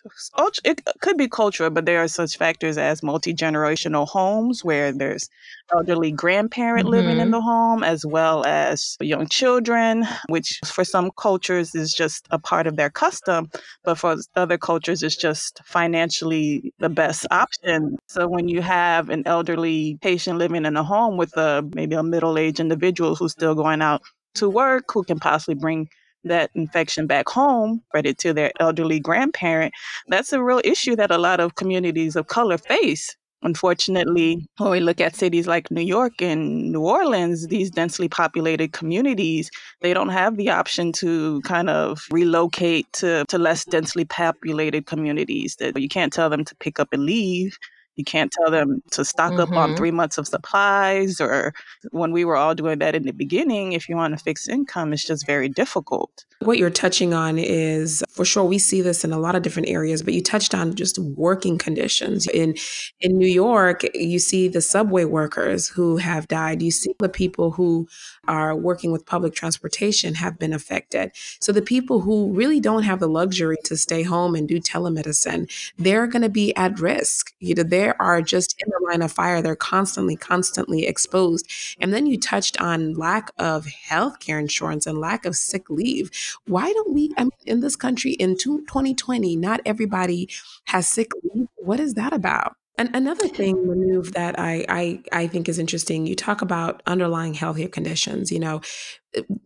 it 0.63 0.81
could 1.01 1.17
be 1.17 1.27
cultural, 1.27 1.69
but 1.69 1.85
there 1.85 2.01
are 2.03 2.07
such 2.07 2.37
factors 2.37 2.77
as 2.77 3.01
multi 3.01 3.33
generational 3.33 4.07
homes 4.07 4.63
where 4.63 4.91
there's 4.91 5.29
elderly 5.73 6.11
grandparent 6.11 6.85
mm-hmm. 6.85 6.91
living 6.91 7.17
in 7.17 7.25
mm-hmm. 7.25 7.31
the 7.31 7.41
home 7.41 7.83
as 7.83 8.05
well 8.05 8.45
as 8.45 8.97
young 9.01 9.27
children, 9.27 10.05
which 10.27 10.59
for 10.65 10.83
some 10.83 11.11
cultures 11.17 11.73
is 11.75 11.93
just 11.93 12.27
a 12.31 12.39
part 12.39 12.67
of 12.67 12.75
their 12.75 12.89
custom, 12.89 13.49
but 13.83 13.95
for 13.95 14.15
other 14.35 14.57
cultures 14.57 15.03
is 15.03 15.15
just 15.15 15.59
financially 15.65 16.73
the 16.79 16.89
best 16.89 17.25
option. 17.31 17.97
So 18.07 18.27
when 18.27 18.47
you 18.47 18.61
have 18.61 19.09
an 19.09 19.23
elderly 19.25 19.97
patient 20.01 20.37
living 20.37 20.65
in 20.65 20.77
a 20.77 20.83
home 20.83 21.17
with 21.17 21.35
a 21.37 21.67
maybe 21.73 21.95
a 21.95 22.03
middle 22.03 22.37
aged 22.37 22.59
individual 22.59 23.15
who's 23.15 23.31
still 23.31 23.55
going 23.55 23.81
out 23.81 24.01
to 24.35 24.49
work, 24.49 24.85
who 24.91 25.03
can 25.03 25.19
possibly 25.19 25.55
bring 25.55 25.89
that 26.23 26.51
infection 26.55 27.07
back 27.07 27.29
home, 27.29 27.81
spread 27.87 28.05
it 28.05 28.17
to 28.19 28.33
their 28.33 28.51
elderly 28.59 28.99
grandparent, 28.99 29.73
that's 30.07 30.33
a 30.33 30.43
real 30.43 30.61
issue 30.63 30.95
that 30.95 31.11
a 31.11 31.17
lot 31.17 31.39
of 31.39 31.55
communities 31.55 32.15
of 32.15 32.27
color 32.27 32.57
face. 32.57 33.15
Unfortunately, 33.41 34.45
when 34.57 34.69
we 34.69 34.79
look 34.81 34.99
at 34.99 35.15
cities 35.15 35.47
like 35.47 35.71
New 35.71 35.81
York 35.81 36.21
and 36.21 36.73
New 36.73 36.81
Orleans, 36.81 37.47
these 37.47 37.71
densely 37.71 38.09
populated 38.09 38.73
communities, 38.73 39.49
they 39.81 39.93
don't 39.93 40.09
have 40.09 40.35
the 40.35 40.49
option 40.49 40.91
to 40.93 41.39
kind 41.41 41.69
of 41.69 42.01
relocate 42.11 42.91
to, 42.93 43.23
to 43.29 43.37
less 43.37 43.63
densely 43.63 44.03
populated 44.03 44.87
communities 44.87 45.55
that 45.59 45.79
you 45.79 45.87
can't 45.87 46.11
tell 46.11 46.29
them 46.29 46.43
to 46.43 46.55
pick 46.57 46.81
up 46.81 46.89
and 46.91 47.05
leave 47.05 47.57
you 47.99 48.05
can't 48.05 48.31
tell 48.31 48.49
them 48.49 48.81
to 48.91 49.03
stock 49.03 49.33
mm-hmm. 49.33 49.41
up 49.41 49.51
on 49.51 49.69
mm-hmm. 49.69 49.77
three 49.77 49.91
months 49.91 50.17
of 50.17 50.25
supplies. 50.25 51.19
Or 51.19 51.53
when 51.91 52.13
we 52.13 52.23
were 52.23 52.37
all 52.37 52.55
doing 52.55 52.79
that 52.79 52.95
in 52.95 53.03
the 53.03 53.11
beginning, 53.11 53.73
if 53.73 53.89
you 53.89 53.97
want 53.97 54.13
a 54.13 54.17
fixed 54.17 54.47
income, 54.47 54.93
it's 54.93 55.05
just 55.05 55.25
very 55.25 55.49
difficult. 55.49 56.25
What 56.39 56.57
you're 56.57 56.69
touching 56.69 57.13
on 57.13 57.37
is 57.37 58.01
for 58.09 58.23
sure 58.23 58.45
we 58.45 58.57
see 58.57 58.81
this 58.81 59.03
in 59.03 59.11
a 59.11 59.19
lot 59.19 59.35
of 59.35 59.41
different 59.41 59.67
areas, 59.67 60.01
but 60.01 60.13
you 60.13 60.23
touched 60.23 60.55
on 60.55 60.75
just 60.75 60.97
working 60.97 61.57
conditions. 61.57 62.25
In 62.27 62.55
in 63.01 63.17
New 63.17 63.27
York, 63.27 63.83
you 63.93 64.19
see 64.19 64.47
the 64.47 64.61
subway 64.61 65.03
workers 65.03 65.67
who 65.67 65.97
have 65.97 66.29
died. 66.29 66.61
You 66.61 66.71
see 66.71 66.93
the 66.99 67.09
people 67.09 67.51
who 67.51 67.89
are 68.29 68.55
working 68.55 68.93
with 68.93 69.05
public 69.05 69.35
transportation 69.35 70.15
have 70.15 70.39
been 70.39 70.53
affected. 70.53 71.11
So 71.41 71.51
the 71.51 71.61
people 71.61 71.99
who 71.99 72.31
really 72.31 72.61
don't 72.61 72.83
have 72.83 73.01
the 73.01 73.09
luxury 73.09 73.57
to 73.65 73.75
stay 73.75 74.03
home 74.03 74.35
and 74.35 74.47
do 74.47 74.61
telemedicine, 74.61 75.51
they're 75.77 76.07
going 76.07 76.21
to 76.21 76.29
be 76.29 76.55
at 76.55 76.79
risk. 76.79 77.33
You 77.39 77.55
know, 77.55 77.63
they 77.89 77.95
are 77.99 78.21
just 78.21 78.55
in 78.59 78.69
the 78.69 78.85
line 78.87 79.01
of 79.01 79.11
fire. 79.11 79.41
They're 79.41 79.55
constantly, 79.55 80.15
constantly 80.15 80.85
exposed. 80.85 81.49
And 81.79 81.93
then 81.93 82.05
you 82.05 82.19
touched 82.19 82.59
on 82.61 82.93
lack 82.93 83.31
of 83.37 83.65
healthcare 83.65 84.39
insurance 84.39 84.85
and 84.85 84.99
lack 84.99 85.25
of 85.25 85.35
sick 85.35 85.69
leave 85.69 86.11
why 86.45 86.71
don't 86.71 86.93
we, 86.93 87.11
I 87.17 87.23
mean, 87.23 87.31
in 87.45 87.59
this 87.61 87.75
country 87.75 88.11
in 88.13 88.37
2020, 88.37 89.35
not 89.35 89.61
everybody 89.65 90.29
has 90.65 90.87
sick 90.87 91.11
leave? 91.23 91.47
What 91.55 91.79
is 91.79 91.93
that 91.93 92.13
about? 92.13 92.55
And 92.77 92.95
another 92.95 93.27
thing, 93.27 93.57
Mernuv, 93.57 94.13
that 94.13 94.39
I, 94.39 94.65
I 94.69 95.03
I 95.11 95.27
think 95.27 95.49
is 95.49 95.59
interesting, 95.59 96.07
you 96.07 96.15
talk 96.15 96.41
about 96.41 96.81
underlying 96.85 97.33
healthier 97.33 97.67
conditions. 97.67 98.31
You 98.31 98.39
know, 98.39 98.61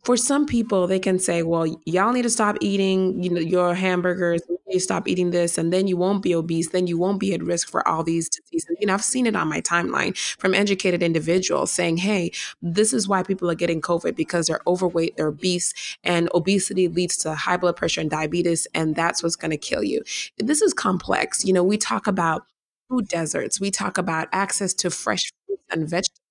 for 0.03 0.17
some 0.17 0.46
people, 0.46 0.88
they 0.88 1.00
can 1.00 1.20
say, 1.20 1.41
"Well, 1.43 1.65
y'all 1.86 2.12
need 2.13 2.24
to 2.24 2.29
stop 2.29 2.58
eating, 2.62 3.24
you 3.24 3.29
know, 3.29 3.39
your 3.41 3.74
hamburgers. 3.75 4.41
You 4.70 4.79
stop 4.79 5.08
eating 5.08 5.32
this, 5.32 5.58
and 5.58 5.72
then 5.72 5.88
you 5.88 5.98
won't 5.98 6.24
be 6.24 6.34
obese. 6.36 6.70
Then 6.70 6.88
you 6.88 6.98
won't 6.98 7.20
be 7.20 7.34
at 7.34 7.43
risk 7.43 7.70
for 7.70 7.88
all 7.88 8.03
these 8.03 8.27
diseases." 8.29 8.75
You 8.79 8.88
know, 8.88 8.93
I've 8.93 9.03
seen 9.03 9.25
it 9.27 9.36
on 9.36 9.48
my 9.48 9.62
timeline 9.62 10.17
from 10.39 10.53
educated 10.53 11.03
individuals 11.03 11.72
saying, 11.72 11.98
"Hey, 11.98 12.32
this 12.62 12.93
is 12.93 13.08
why 13.08 13.24
people 13.24 13.50
are 13.50 13.55
getting 13.55 13.82
COVID 13.82 14.15
because 14.15 14.48
they're 14.48 14.62
overweight, 14.67 15.15
they're 15.17 15.27
obese, 15.27 15.74
and 16.03 16.29
obesity 16.34 16.88
leads 16.88 17.17
to 17.17 17.34
high 17.36 17.58
blood 17.58 17.75
pressure 17.75 18.01
and 18.01 18.10
diabetes, 18.10 18.67
and 18.74 18.96
that's 18.96 19.24
what's 19.24 19.36
going 19.36 19.51
to 19.51 19.58
kill 19.58 19.84
you." 19.84 20.01
This 20.38 20.62
is 20.62 20.74
complex. 20.74 21.46
You 21.46 21.53
know, 21.53 21.63
we 21.63 21.77
talk 21.77 22.08
about 22.08 22.43
food 22.89 23.08
deserts. 23.08 23.60
We 23.60 23.72
talk 23.72 23.98
about 23.98 24.27
access 24.32 24.74
to 24.75 24.89
fresh 24.89 25.32
fruits 25.48 25.63
and 25.72 25.88
vegetables. 25.89 26.22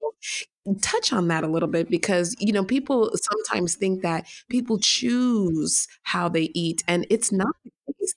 Touch 0.80 1.12
on 1.12 1.26
that 1.28 1.42
a 1.42 1.48
little 1.48 1.68
bit 1.68 1.90
because, 1.90 2.36
you 2.38 2.52
know, 2.52 2.64
people 2.64 3.10
sometimes 3.14 3.74
think 3.74 4.02
that 4.02 4.26
people 4.48 4.78
choose 4.78 5.88
how 6.04 6.28
they 6.28 6.50
eat, 6.54 6.84
and 6.86 7.04
it's 7.10 7.32
not 7.32 7.54
the 7.64 7.70
case. 7.98 8.14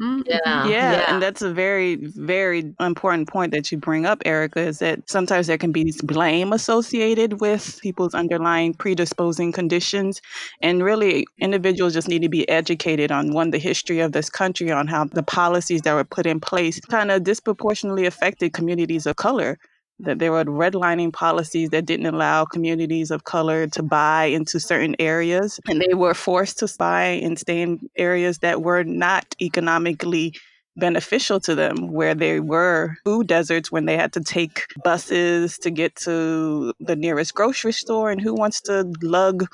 Mm-hmm. 0.00 0.22
Yeah, 0.26 0.66
yeah. 0.68 0.92
Yeah. 0.92 1.04
And 1.08 1.22
that's 1.22 1.42
a 1.42 1.52
very, 1.52 1.96
very 1.96 2.72
important 2.80 3.28
point 3.28 3.52
that 3.52 3.70
you 3.70 3.76
bring 3.76 4.06
up, 4.06 4.22
Erica, 4.24 4.60
is 4.60 4.78
that 4.78 5.08
sometimes 5.08 5.46
there 5.46 5.58
can 5.58 5.70
be 5.70 5.92
blame 6.02 6.52
associated 6.52 7.40
with 7.42 7.78
people's 7.82 8.14
underlying 8.14 8.72
predisposing 8.72 9.52
conditions. 9.52 10.22
And 10.62 10.82
really, 10.82 11.26
individuals 11.38 11.92
just 11.92 12.08
need 12.08 12.22
to 12.22 12.30
be 12.30 12.48
educated 12.48 13.12
on 13.12 13.32
one, 13.32 13.50
the 13.50 13.58
history 13.58 14.00
of 14.00 14.12
this 14.12 14.30
country, 14.30 14.72
on 14.72 14.86
how 14.88 15.04
the 15.04 15.22
policies 15.22 15.82
that 15.82 15.94
were 15.94 16.04
put 16.04 16.26
in 16.26 16.40
place 16.40 16.80
kind 16.80 17.10
of 17.10 17.22
disproportionately 17.22 18.06
affected 18.06 18.54
communities 18.54 19.06
of 19.06 19.16
color 19.16 19.58
that 20.02 20.18
there 20.18 20.32
were 20.32 20.44
redlining 20.44 21.12
policies 21.12 21.70
that 21.70 21.86
didn't 21.86 22.06
allow 22.06 22.44
communities 22.44 23.10
of 23.10 23.24
color 23.24 23.66
to 23.68 23.82
buy 23.82 24.24
into 24.24 24.60
certain 24.60 24.96
areas. 24.98 25.58
And 25.68 25.80
they 25.80 25.94
were 25.94 26.14
forced 26.14 26.58
to 26.58 26.68
buy 26.78 27.04
and 27.04 27.38
stay 27.38 27.62
in 27.62 27.80
areas 27.96 28.38
that 28.38 28.62
were 28.62 28.84
not 28.84 29.34
economically 29.40 30.34
beneficial 30.76 31.38
to 31.38 31.54
them 31.54 31.92
where 31.92 32.14
they 32.14 32.40
were 32.40 32.96
food 33.04 33.26
deserts 33.26 33.70
when 33.70 33.84
they 33.84 33.96
had 33.96 34.12
to 34.14 34.20
take 34.20 34.66
buses 34.82 35.58
to 35.58 35.70
get 35.70 35.94
to 35.96 36.72
the 36.80 36.96
nearest 36.96 37.34
grocery 37.34 37.72
store 37.72 38.10
and 38.10 38.20
who 38.20 38.34
wants 38.34 38.60
to 38.62 38.90
lug 39.02 39.46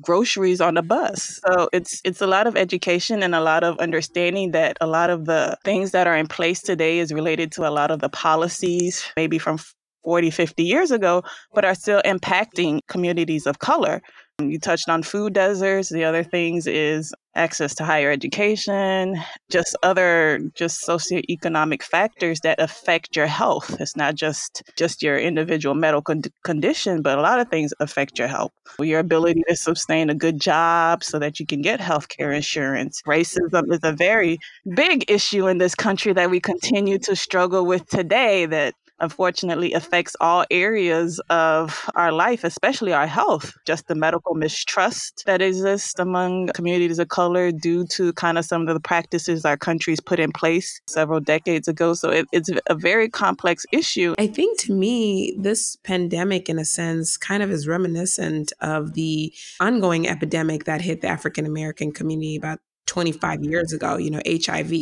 groceries 0.00 0.60
on 0.60 0.76
a 0.76 0.82
bus. 0.82 1.40
So 1.44 1.68
it's 1.72 2.00
it's 2.04 2.22
a 2.22 2.26
lot 2.26 2.46
of 2.46 2.56
education 2.56 3.22
and 3.22 3.34
a 3.34 3.40
lot 3.40 3.64
of 3.64 3.78
understanding 3.78 4.52
that 4.52 4.76
a 4.80 4.86
lot 4.86 5.10
of 5.10 5.26
the 5.26 5.58
things 5.64 5.90
that 5.90 6.06
are 6.06 6.16
in 6.16 6.26
place 6.26 6.62
today 6.62 6.98
is 6.98 7.12
related 7.12 7.52
to 7.52 7.68
a 7.68 7.70
lot 7.70 7.90
of 7.90 8.00
the 8.00 8.08
policies 8.08 9.04
maybe 9.16 9.38
from 9.38 9.58
40, 10.04 10.30
50 10.30 10.62
years 10.64 10.90
ago, 10.90 11.22
but 11.54 11.64
are 11.64 11.74
still 11.74 12.02
impacting 12.04 12.80
communities 12.88 13.46
of 13.46 13.58
color. 13.58 14.00
You 14.40 14.58
touched 14.58 14.88
on 14.88 15.02
food 15.02 15.34
deserts. 15.34 15.90
The 15.90 16.04
other 16.04 16.22
things 16.22 16.66
is 16.66 17.12
access 17.34 17.74
to 17.76 17.84
higher 17.84 18.10
education, 18.10 19.16
just 19.50 19.76
other 19.82 20.40
just 20.54 20.86
socioeconomic 20.86 21.82
factors 21.82 22.40
that 22.40 22.60
affect 22.60 23.14
your 23.14 23.26
health. 23.26 23.80
It's 23.80 23.96
not 23.96 24.14
just 24.14 24.62
just 24.76 25.02
your 25.02 25.18
individual 25.18 25.74
medical 25.74 26.20
condition, 26.44 27.02
but 27.02 27.18
a 27.18 27.22
lot 27.22 27.38
of 27.40 27.48
things 27.48 27.72
affect 27.80 28.18
your 28.18 28.28
health. 28.28 28.50
Your 28.80 29.00
ability 29.00 29.42
to 29.48 29.56
sustain 29.56 30.10
a 30.10 30.14
good 30.14 30.40
job 30.40 31.04
so 31.04 31.18
that 31.18 31.38
you 31.38 31.46
can 31.46 31.62
get 31.62 31.80
health 31.80 32.08
care 32.08 32.32
insurance. 32.32 33.02
Racism 33.06 33.72
is 33.72 33.80
a 33.82 33.92
very 33.92 34.38
big 34.74 35.08
issue 35.08 35.46
in 35.46 35.58
this 35.58 35.74
country 35.74 36.12
that 36.12 36.30
we 36.30 36.40
continue 36.40 36.98
to 37.00 37.14
struggle 37.14 37.64
with 37.64 37.86
today 37.86 38.46
that 38.46 38.74
unfortunately 39.00 39.72
affects 39.72 40.16
all 40.20 40.44
areas 40.50 41.20
of 41.30 41.88
our 41.94 42.12
life, 42.12 42.44
especially 42.44 42.92
our 42.92 43.06
health. 43.06 43.52
Just 43.66 43.88
the 43.88 43.94
medical 43.94 44.34
mistrust 44.34 45.24
that 45.26 45.42
exists 45.42 45.98
among 45.98 46.48
communities 46.48 46.98
of 46.98 47.08
color 47.08 47.50
due 47.52 47.86
to 47.86 48.12
kind 48.14 48.38
of 48.38 48.44
some 48.44 48.68
of 48.68 48.74
the 48.74 48.80
practices 48.80 49.44
our 49.44 49.56
countries 49.56 50.00
put 50.00 50.18
in 50.18 50.32
place 50.32 50.80
several 50.88 51.20
decades 51.20 51.68
ago. 51.68 51.94
So 51.94 52.10
it, 52.10 52.26
it's 52.32 52.50
a 52.66 52.74
very 52.74 53.08
complex 53.08 53.64
issue. 53.72 54.14
I 54.18 54.26
think 54.26 54.58
to 54.60 54.72
me, 54.72 55.34
this 55.38 55.76
pandemic, 55.84 56.48
in 56.48 56.58
a 56.58 56.64
sense, 56.64 57.16
kind 57.16 57.42
of 57.42 57.50
is 57.50 57.66
reminiscent 57.66 58.52
of 58.60 58.94
the 58.94 59.32
ongoing 59.60 60.08
epidemic 60.08 60.64
that 60.64 60.80
hit 60.80 61.00
the 61.00 61.08
African 61.08 61.46
American 61.46 61.92
community 61.92 62.36
about 62.36 62.60
25 62.90 63.44
years 63.44 63.72
ago, 63.72 63.96
you 63.96 64.10
know, 64.10 64.20
HIV. 64.26 64.72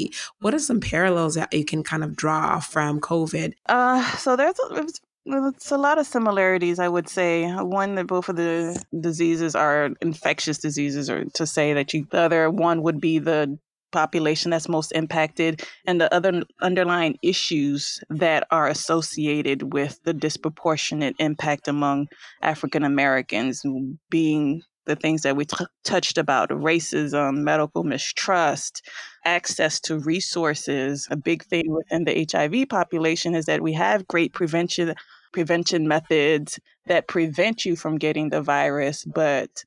What 0.40 0.54
are 0.54 0.58
some 0.58 0.80
parallels 0.80 1.34
that 1.34 1.52
you 1.52 1.64
can 1.64 1.82
kind 1.84 2.02
of 2.02 2.16
draw 2.16 2.58
from 2.58 3.00
COVID? 3.00 3.52
Uh, 3.68 4.02
so 4.16 4.34
there's 4.34 4.58
a, 4.70 4.86
it's 5.26 5.70
a 5.70 5.76
lot 5.76 5.98
of 5.98 6.06
similarities, 6.06 6.78
I 6.78 6.88
would 6.88 7.08
say. 7.08 7.50
One 7.52 7.96
that 7.96 8.06
both 8.06 8.30
of 8.30 8.36
the 8.36 8.82
diseases 8.98 9.54
are 9.54 9.90
infectious 10.00 10.56
diseases, 10.56 11.10
or 11.10 11.26
to 11.34 11.46
say 11.46 11.74
that 11.74 11.92
you, 11.92 12.06
the 12.10 12.20
other 12.20 12.50
one 12.50 12.82
would 12.82 12.98
be 12.98 13.18
the 13.18 13.58
population 13.92 14.50
that's 14.50 14.68
most 14.68 14.92
impacted 14.92 15.62
and 15.86 16.00
the 16.00 16.12
other 16.12 16.42
underlying 16.60 17.18
issues 17.22 18.00
that 18.10 18.46
are 18.50 18.68
associated 18.68 19.72
with 19.72 19.98
the 20.04 20.14
disproportionate 20.14 21.16
impact 21.18 21.68
among 21.68 22.06
African 22.42 22.84
Americans 22.84 23.62
being 24.10 24.62
the 24.88 24.96
things 24.96 25.22
that 25.22 25.36
we 25.36 25.44
t- 25.44 25.64
touched 25.84 26.18
about 26.18 26.48
racism, 26.48 27.44
medical 27.44 27.84
mistrust, 27.84 28.82
access 29.24 29.78
to 29.80 29.98
resources. 30.00 31.06
A 31.10 31.16
big 31.16 31.44
thing 31.44 31.70
within 31.70 32.04
the 32.04 32.26
HIV 32.30 32.68
population 32.68 33.36
is 33.36 33.44
that 33.44 33.62
we 33.62 33.74
have 33.74 34.08
great 34.08 34.32
prevention 34.32 34.94
prevention 35.30 35.86
methods 35.86 36.58
that 36.86 37.06
prevent 37.06 37.66
you 37.66 37.76
from 37.76 37.98
getting 37.98 38.30
the 38.30 38.40
virus, 38.40 39.04
but 39.04 39.62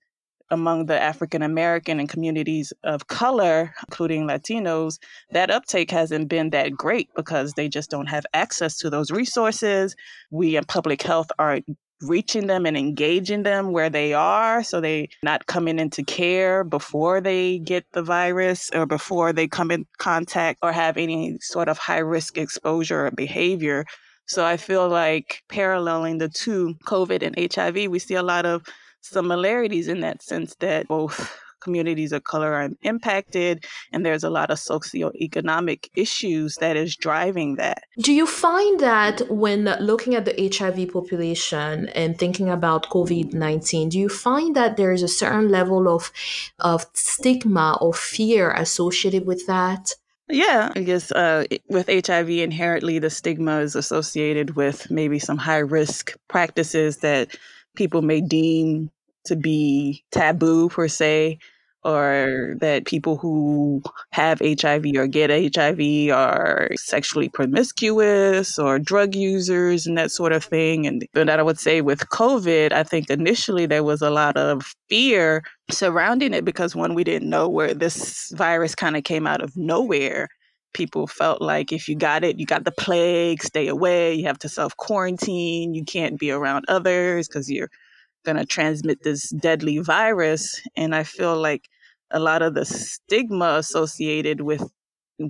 among 0.50 0.88
the 0.88 1.00
African 1.00 1.44
American 1.44 2.00
and 2.00 2.10
communities 2.10 2.74
of 2.84 3.08
color, 3.08 3.74
including 3.88 4.28
Latinos, 4.28 4.98
that 5.32 5.52
uptake 5.52 5.92
hasn't 5.92 6.28
been 6.28 6.50
that 6.50 6.72
great 6.74 7.10
because 7.16 7.54
they 7.54 7.70
just 7.70 7.90
don't 7.90 8.08
have 8.08 8.26
access 8.34 8.78
to 8.80 8.90
those 8.90 9.12
resources. 9.12 9.96
We 10.32 10.58
in 10.58 10.66
public 10.66 11.04
health 11.04 11.32
are 11.40 11.60
reaching 12.02 12.48
them 12.48 12.66
and 12.66 12.78
engaging 12.78 13.44
them 13.44 13.72
where 13.72 13.90
they 13.90 14.14
are 14.14 14.64
so 14.64 14.82
they 14.82 15.10
not 15.24 15.46
coming 15.48 15.80
into 15.80 16.04
care 16.04 16.64
before 16.64 17.22
they 17.22 17.60
get 17.60 17.86
the 17.94 18.04
virus 18.04 18.70
or 18.74 18.86
before 18.86 19.34
they 19.34 19.48
come 19.48 19.72
in 19.72 19.86
contact 19.98 20.60
or 20.62 20.72
have 20.72 20.98
any 20.98 21.38
sort 21.42 21.70
of 21.70 21.78
high 21.78 22.00
risk 22.00 22.38
exposure 22.38 23.08
or 23.08 23.12
behavior. 23.12 23.86
So 24.26 24.46
i 24.46 24.58
feel 24.58 24.88
like 24.88 25.44
paralleling 25.50 26.18
the 26.20 26.30
two 26.30 26.76
covid 26.86 27.22
and 27.22 27.36
hiv 27.54 27.76
we 27.92 28.00
see 28.00 28.16
a 28.16 28.24
lot 28.24 28.46
of 28.46 28.64
similarities 29.02 29.88
in 29.88 30.02
that 30.02 30.22
sense 30.22 30.56
that 30.60 30.88
both 30.88 31.38
communities 31.62 32.12
of 32.12 32.24
color 32.24 32.54
are 32.54 32.70
impacted 32.82 33.66
and 33.92 34.06
there's 34.06 34.24
a 34.24 34.30
lot 34.30 34.50
of 34.50 34.58
socioeconomic 34.58 35.90
issues 35.96 36.56
that 36.58 36.76
is 36.76 36.96
driving 36.96 37.56
that. 37.56 37.84
Do 38.00 38.14
you 38.14 38.28
find 38.28 38.80
that 38.80 39.22
when 39.30 39.66
looking 39.80 40.16
at 40.16 40.26
the 40.26 40.36
HIV 40.56 40.92
population 40.92 41.90
and 41.90 42.18
thinking 42.18 42.50
about 42.50 42.90
COVID-19, 42.90 43.92
do 43.92 44.00
you 44.00 44.10
find 44.10 44.56
that 44.56 44.78
there 44.78 44.92
is 44.92 45.04
a 45.04 45.08
certain 45.08 45.50
level 45.50 45.88
of 45.88 46.12
of 46.60 46.86
stigma 46.94 47.78
or 47.80 47.94
fear 47.94 48.52
associated 48.52 49.26
with 49.26 49.48
that? 49.48 49.94
Yeah, 50.32 50.72
I 50.76 50.82
guess 50.82 51.12
uh, 51.12 51.44
with 51.68 51.88
HIV, 51.88 52.30
inherently 52.30 53.00
the 53.00 53.10
stigma 53.10 53.60
is 53.60 53.76
associated 53.76 54.56
with 54.56 54.90
maybe 54.90 55.20
some 55.20 55.38
high 55.38 55.58
risk 55.58 56.16
practices 56.30 56.98
that 56.98 57.36
people 57.76 58.02
may 58.02 58.22
deem 58.22 58.92
to 59.26 59.36
be 59.36 60.04
taboo 60.12 60.70
per 60.70 60.88
se 60.88 61.40
or 61.84 62.56
that 62.60 62.86
people 62.86 63.18
who 63.18 63.82
have 64.12 64.40
HIV 64.40 64.86
or 64.96 65.08
get 65.08 65.56
HIV 65.56 66.12
are 66.16 66.70
sexually 66.76 67.30
promiscuous 67.30 68.60
or 68.60 68.78
drug 68.78 69.16
users 69.16 69.88
and 69.88 69.98
that 69.98 70.12
sort 70.12 70.32
of 70.32 70.44
thing. 70.44 70.86
And 70.86 71.08
that 71.14 71.40
I 71.40 71.44
would 71.44 71.60
say 71.60 71.82
with 71.82 72.08
COVID, 72.10 72.72
I 72.72 72.84
think 72.84 73.10
initially 73.10 73.66
there 73.66 73.84
was 73.84 74.02
a 74.02 74.12
lot 74.12 74.38
of 74.38 74.76
fear 74.90 75.44
surrounding 75.72 76.34
it 76.34 76.46
because 76.46 76.76
one, 76.76 76.94
we 76.94 77.04
didn't 77.04 77.30
know 77.30 77.50
where 77.50 77.74
this 77.74 78.32
virus 78.36 78.76
kind 78.76 78.96
of 78.96 79.04
came 79.04 79.26
out 79.26 79.42
of 79.42 79.58
nowhere. 79.58 80.28
People 80.74 81.08
felt 81.08 81.42
like 81.42 81.72
if 81.72 81.90
you 81.90 81.96
got 81.96 82.24
it, 82.24 82.40
you 82.40 82.46
got 82.46 82.64
the 82.64 82.72
plague, 82.72 83.44
stay 83.44 83.68
away, 83.68 84.14
you 84.14 84.26
have 84.26 84.40
to 84.40 84.50
self 84.50 84.78
quarantine, 84.78 85.74
you 85.74 85.84
can't 85.84 86.20
be 86.20 86.32
around 86.32 86.66
others 86.68 87.28
because 87.28 87.50
you're 87.50 87.70
going 88.24 88.38
to 88.38 88.46
transmit 88.46 89.04
this 89.04 89.30
deadly 89.30 89.80
virus. 89.80 90.62
And 90.76 90.96
I 90.96 91.04
feel 91.04 91.36
like 91.36 91.68
a 92.12 92.20
lot 92.20 92.42
of 92.42 92.54
the 92.54 92.66
stigma 92.66 93.56
associated 93.58 94.42
with 94.42 94.64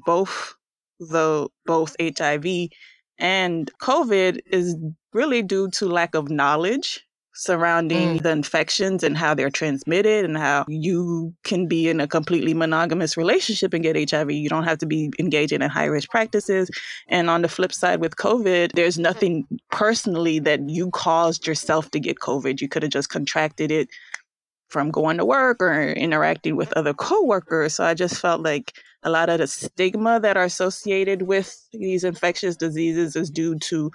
both 0.05 0.55
the 0.99 1.47
both 1.65 1.95
HIV 1.99 2.69
and 3.17 3.71
COVID 3.81 4.39
is 4.47 4.75
really 5.13 5.41
due 5.41 5.69
to 5.71 5.87
lack 5.87 6.15
of 6.15 6.29
knowledge 6.29 7.05
surrounding 7.33 8.17
mm. 8.17 8.23
the 8.23 8.29
infections 8.29 9.03
and 9.03 9.17
how 9.17 9.33
they're 9.33 9.49
transmitted 9.49 10.25
and 10.25 10.37
how 10.37 10.65
you 10.67 11.33
can 11.43 11.65
be 11.67 11.87
in 11.87 12.01
a 12.01 12.07
completely 12.07 12.53
monogamous 12.53 13.15
relationship 13.15 13.73
and 13.73 13.83
get 13.83 14.11
HIV. 14.11 14.31
You 14.31 14.49
don't 14.49 14.65
have 14.65 14.79
to 14.79 14.85
be 14.85 15.11
engaging 15.17 15.61
in 15.61 15.69
high 15.69 15.85
risk 15.85 16.09
practices. 16.09 16.69
And 17.07 17.29
on 17.29 17.41
the 17.41 17.47
flip 17.47 17.71
side 17.71 18.01
with 18.01 18.17
COVID, 18.17 18.73
there's 18.73 18.99
nothing 18.99 19.47
personally 19.71 20.39
that 20.39 20.69
you 20.69 20.91
caused 20.91 21.47
yourself 21.47 21.89
to 21.91 21.99
get 21.99 22.19
COVID. 22.19 22.59
You 22.59 22.67
could 22.67 22.83
have 22.83 22.91
just 22.91 23.09
contracted 23.09 23.71
it 23.71 23.89
from 24.71 24.89
going 24.89 25.17
to 25.17 25.25
work 25.25 25.61
or 25.61 25.91
interacting 25.91 26.55
with 26.55 26.73
other 26.73 26.93
coworkers. 26.93 27.75
So 27.75 27.83
I 27.83 27.93
just 27.93 28.19
felt 28.19 28.41
like 28.41 28.73
a 29.03 29.09
lot 29.09 29.29
of 29.29 29.39
the 29.39 29.47
stigma 29.47 30.19
that 30.21 30.37
are 30.37 30.45
associated 30.45 31.23
with 31.23 31.67
these 31.73 32.03
infectious 32.03 32.55
diseases 32.55 33.15
is 33.15 33.29
due 33.29 33.59
to 33.59 33.91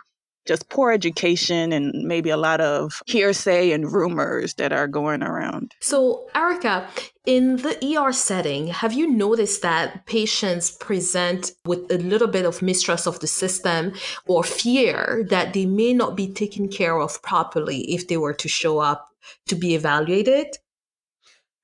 just 0.46 0.68
poor 0.68 0.92
education 0.92 1.72
and 1.72 1.92
maybe 2.06 2.30
a 2.30 2.36
lot 2.36 2.60
of 2.60 3.02
hearsay 3.06 3.72
and 3.72 3.92
rumors 3.92 4.54
that 4.54 4.72
are 4.72 4.86
going 4.86 5.22
around. 5.22 5.74
So, 5.80 6.28
Erica, 6.34 6.88
in 7.26 7.56
the 7.56 7.98
ER 7.98 8.12
setting, 8.12 8.68
have 8.68 8.92
you 8.92 9.08
noticed 9.08 9.62
that 9.62 10.06
patients 10.06 10.70
present 10.70 11.52
with 11.64 11.90
a 11.90 11.98
little 11.98 12.28
bit 12.28 12.44
of 12.44 12.62
mistrust 12.62 13.06
of 13.06 13.18
the 13.20 13.26
system 13.26 13.92
or 14.26 14.44
fear 14.44 15.26
that 15.30 15.52
they 15.52 15.66
may 15.66 15.92
not 15.92 16.16
be 16.16 16.32
taken 16.32 16.68
care 16.68 16.98
of 16.98 17.20
properly 17.22 17.80
if 17.92 18.06
they 18.06 18.16
were 18.16 18.34
to 18.34 18.48
show 18.48 18.78
up 18.78 19.10
to 19.48 19.56
be 19.56 19.74
evaluated? 19.74 20.46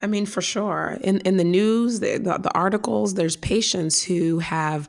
I 0.02 0.08
mean, 0.08 0.26
for 0.26 0.42
sure. 0.42 0.98
In 1.00 1.20
in 1.20 1.36
the 1.36 1.44
news, 1.44 2.00
the, 2.00 2.18
the, 2.18 2.38
the, 2.38 2.52
articles, 2.54 3.14
there's 3.14 3.36
patients 3.36 4.02
who 4.02 4.40
have 4.40 4.88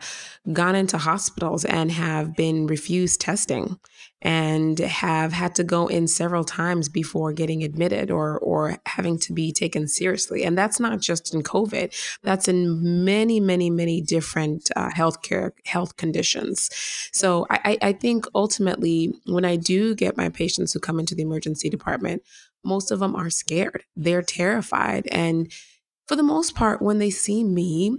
gone 0.52 0.76
into 0.76 0.98
hospitals 0.98 1.64
and 1.66 1.92
have 1.92 2.36
been 2.36 2.66
refused 2.66 3.22
testing 3.22 3.80
and 4.24 4.80
have 4.80 5.32
had 5.32 5.54
to 5.56 5.64
go 5.64 5.86
in 5.86 6.08
several 6.08 6.44
times 6.44 6.90
before 6.90 7.32
getting 7.32 7.64
admitted 7.64 8.10
or 8.10 8.40
or 8.40 8.80
having 8.88 9.20
to 9.20 9.34
be 9.34 9.52
taken 9.52 9.88
seriously. 9.88 10.44
And 10.44 10.58
that's 10.58 10.80
not 10.80 11.00
just 11.00 11.32
in 11.32 11.44
COVID. 11.44 11.94
That's 12.24 12.48
in 12.48 13.06
many, 13.06 13.40
many, 13.40 13.70
many 13.70 14.02
different 14.02 14.72
uh, 14.76 14.90
healthcare 14.90 15.52
health 15.66 15.96
conditions. 15.96 16.72
So 17.12 17.46
I, 17.52 17.78
I 17.84 17.94
think 17.94 18.26
ultimately, 18.34 19.14
when 19.28 19.46
I 19.46 19.58
do 19.58 19.94
get 19.94 20.18
my 20.18 20.30
patients 20.30 20.74
who 20.74 20.80
come 20.80 21.00
into 21.00 21.14
the 21.14 21.22
emergency 21.22 21.70
department, 21.70 22.24
most 22.64 22.92
of 22.92 23.00
them 23.00 23.16
are 23.16 23.30
scared. 23.30 23.84
They're 23.96 24.22
terrified. 24.22 25.08
And 25.12 25.52
for 26.08 26.16
the 26.16 26.24
most 26.24 26.56
part, 26.56 26.82
when 26.82 27.00
they 27.00 27.10
see 27.10 27.44
me, 27.44 27.98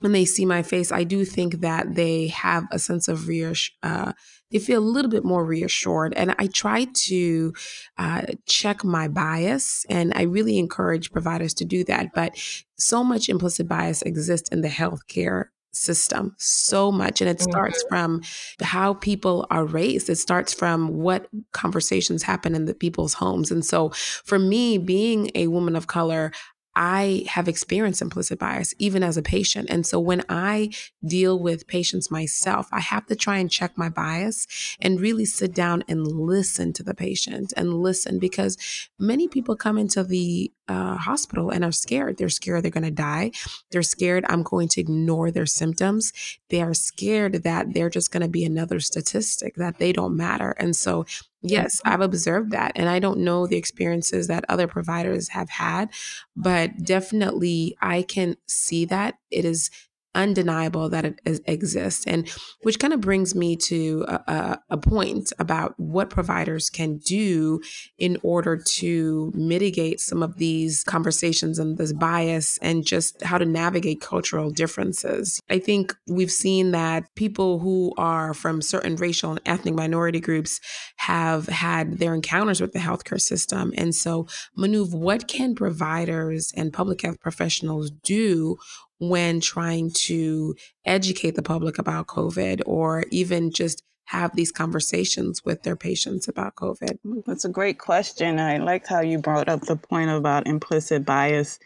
when 0.00 0.12
they 0.12 0.24
see 0.24 0.44
my 0.44 0.62
face, 0.62 0.92
I 0.92 1.04
do 1.04 1.24
think 1.24 1.60
that 1.60 1.94
they 1.94 2.28
have 2.28 2.64
a 2.70 2.78
sense 2.78 3.08
of 3.08 3.28
reassurance. 3.28 3.76
Uh, 3.82 4.12
they 4.50 4.58
feel 4.60 4.78
a 4.78 4.84
little 4.84 5.10
bit 5.10 5.24
more 5.24 5.44
reassured. 5.44 6.14
And 6.14 6.34
I 6.38 6.46
try 6.46 6.84
to 6.84 7.52
uh, 7.98 8.22
check 8.46 8.84
my 8.84 9.08
bias, 9.08 9.84
and 9.88 10.12
I 10.14 10.22
really 10.22 10.58
encourage 10.58 11.10
providers 11.10 11.52
to 11.54 11.64
do 11.64 11.82
that. 11.84 12.12
But 12.14 12.36
so 12.78 13.02
much 13.02 13.28
implicit 13.28 13.66
bias 13.66 14.02
exists 14.02 14.48
in 14.50 14.60
the 14.60 14.68
healthcare 14.68 15.46
system 15.76 16.34
so 16.38 16.90
much 16.90 17.20
and 17.20 17.28
it 17.28 17.40
starts 17.40 17.82
mm-hmm. 17.84 17.94
from 17.94 18.22
how 18.62 18.94
people 18.94 19.46
are 19.50 19.64
raised 19.64 20.08
it 20.08 20.16
starts 20.16 20.52
from 20.52 20.88
what 20.88 21.28
conversations 21.52 22.22
happen 22.22 22.54
in 22.54 22.64
the 22.64 22.74
people's 22.74 23.14
homes 23.14 23.50
and 23.50 23.64
so 23.64 23.90
for 24.24 24.38
me 24.38 24.78
being 24.78 25.30
a 25.34 25.46
woman 25.48 25.76
of 25.76 25.86
color 25.86 26.32
I 26.76 27.24
have 27.26 27.48
experienced 27.48 28.02
implicit 28.02 28.38
bias 28.38 28.74
even 28.78 29.02
as 29.02 29.16
a 29.16 29.22
patient. 29.22 29.70
And 29.70 29.86
so 29.86 29.98
when 29.98 30.22
I 30.28 30.70
deal 31.04 31.38
with 31.38 31.66
patients 31.66 32.10
myself, 32.10 32.68
I 32.70 32.80
have 32.80 33.06
to 33.06 33.16
try 33.16 33.38
and 33.38 33.50
check 33.50 33.76
my 33.76 33.88
bias 33.88 34.76
and 34.80 35.00
really 35.00 35.24
sit 35.24 35.54
down 35.54 35.82
and 35.88 36.06
listen 36.06 36.74
to 36.74 36.82
the 36.82 36.94
patient 36.94 37.54
and 37.56 37.82
listen 37.82 38.18
because 38.18 38.58
many 38.98 39.26
people 39.26 39.56
come 39.56 39.78
into 39.78 40.04
the 40.04 40.52
uh, 40.68 40.96
hospital 40.96 41.50
and 41.50 41.64
are 41.64 41.72
scared. 41.72 42.18
They're 42.18 42.28
scared 42.28 42.62
they're 42.62 42.70
going 42.70 42.84
to 42.84 42.90
die. 42.90 43.30
They're 43.70 43.82
scared 43.82 44.24
I'm 44.28 44.42
going 44.42 44.68
to 44.68 44.80
ignore 44.80 45.30
their 45.30 45.46
symptoms. 45.46 46.12
They 46.50 46.60
are 46.60 46.74
scared 46.74 47.44
that 47.44 47.72
they're 47.72 47.90
just 47.90 48.10
going 48.10 48.22
to 48.22 48.28
be 48.28 48.44
another 48.44 48.80
statistic, 48.80 49.54
that 49.56 49.78
they 49.78 49.92
don't 49.92 50.16
matter. 50.16 50.50
And 50.58 50.76
so, 50.76 51.06
yes, 51.48 51.80
I've 51.84 52.00
observed 52.00 52.50
that. 52.52 52.72
And 52.76 52.88
I 52.88 52.98
don't 52.98 53.20
know 53.20 53.46
the 53.46 53.56
experiences 53.56 54.28
that 54.28 54.44
other 54.48 54.66
providers 54.66 55.28
have 55.28 55.50
had, 55.50 55.90
but 56.36 56.82
definitely 56.82 57.76
I 57.80 58.02
can 58.02 58.36
see 58.46 58.84
that 58.86 59.18
it 59.30 59.44
is 59.44 59.70
undeniable 60.16 60.88
that 60.88 61.04
it 61.04 61.20
is, 61.24 61.40
exists. 61.46 62.04
And 62.06 62.28
which 62.62 62.78
kind 62.78 62.92
of 62.92 63.00
brings 63.00 63.34
me 63.34 63.56
to 63.56 64.04
a, 64.08 64.58
a, 64.70 64.76
point 64.76 65.32
about 65.38 65.74
what 65.78 66.10
providers 66.10 66.70
can 66.70 66.98
do 66.98 67.60
in 67.98 68.18
order 68.22 68.56
to 68.56 69.32
mitigate 69.34 70.00
some 70.00 70.22
of 70.22 70.36
these 70.36 70.84
conversations 70.84 71.58
and 71.58 71.76
this 71.76 71.92
bias 71.92 72.58
and 72.62 72.84
just 72.84 73.22
how 73.22 73.38
to 73.38 73.44
navigate 73.44 74.00
cultural 74.00 74.50
differences. 74.50 75.40
I 75.50 75.58
think 75.58 75.94
we've 76.06 76.30
seen 76.30 76.70
that 76.70 77.14
people 77.14 77.58
who 77.58 77.92
are 77.96 78.32
from 78.34 78.62
certain 78.62 78.96
racial 78.96 79.32
and 79.32 79.40
ethnic 79.44 79.74
minority 79.74 80.20
groups 80.20 80.60
have 80.96 81.46
had 81.48 81.98
their 81.98 82.14
encounters 82.14 82.60
with 82.60 82.72
the 82.72 82.78
healthcare 82.78 83.20
system. 83.20 83.72
And 83.76 83.94
so, 83.94 84.26
Manuv, 84.58 84.94
what 84.94 85.28
can 85.28 85.54
providers 85.54 86.52
and 86.56 86.72
public 86.72 87.02
health 87.02 87.20
professionals 87.20 87.90
do 87.90 88.56
when 88.98 89.40
trying 89.40 89.90
to 89.90 90.54
educate 90.84 91.34
the 91.34 91.42
public 91.42 91.78
about 91.78 92.06
COVID 92.06 92.62
or 92.66 93.04
even 93.10 93.50
just 93.50 93.82
have 94.06 94.34
these 94.36 94.52
conversations 94.52 95.44
with 95.44 95.62
their 95.62 95.76
patients 95.76 96.28
about 96.28 96.54
COVID? 96.54 96.98
That's 97.26 97.44
a 97.44 97.50
great 97.50 97.78
question. 97.78 98.38
I 98.38 98.58
liked 98.58 98.86
how 98.86 99.00
you 99.00 99.18
brought 99.18 99.48
up 99.48 99.62
the 99.62 99.76
point 99.76 100.10
about 100.10 100.46
implicit 100.46 101.04
bias. 101.04 101.58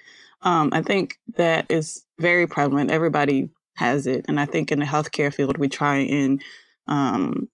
Um, 0.43 0.71
I 0.73 0.83
think 0.83 1.19
that 1.37 1.67
is 1.69 2.05
very 2.19 2.47
prevalent. 2.47 2.91
Everybody 2.91 3.51
has 3.77 4.07
it. 4.07 4.25
And 4.29 4.41
I 4.41 4.47
think 4.47 4.73
in 4.73 4.79
the 4.79 4.87
healthcare 4.87 5.33
field, 5.33 5.59
we 5.59 5.69
try 5.69 5.97
and 5.97 6.43
um, 6.87 7.49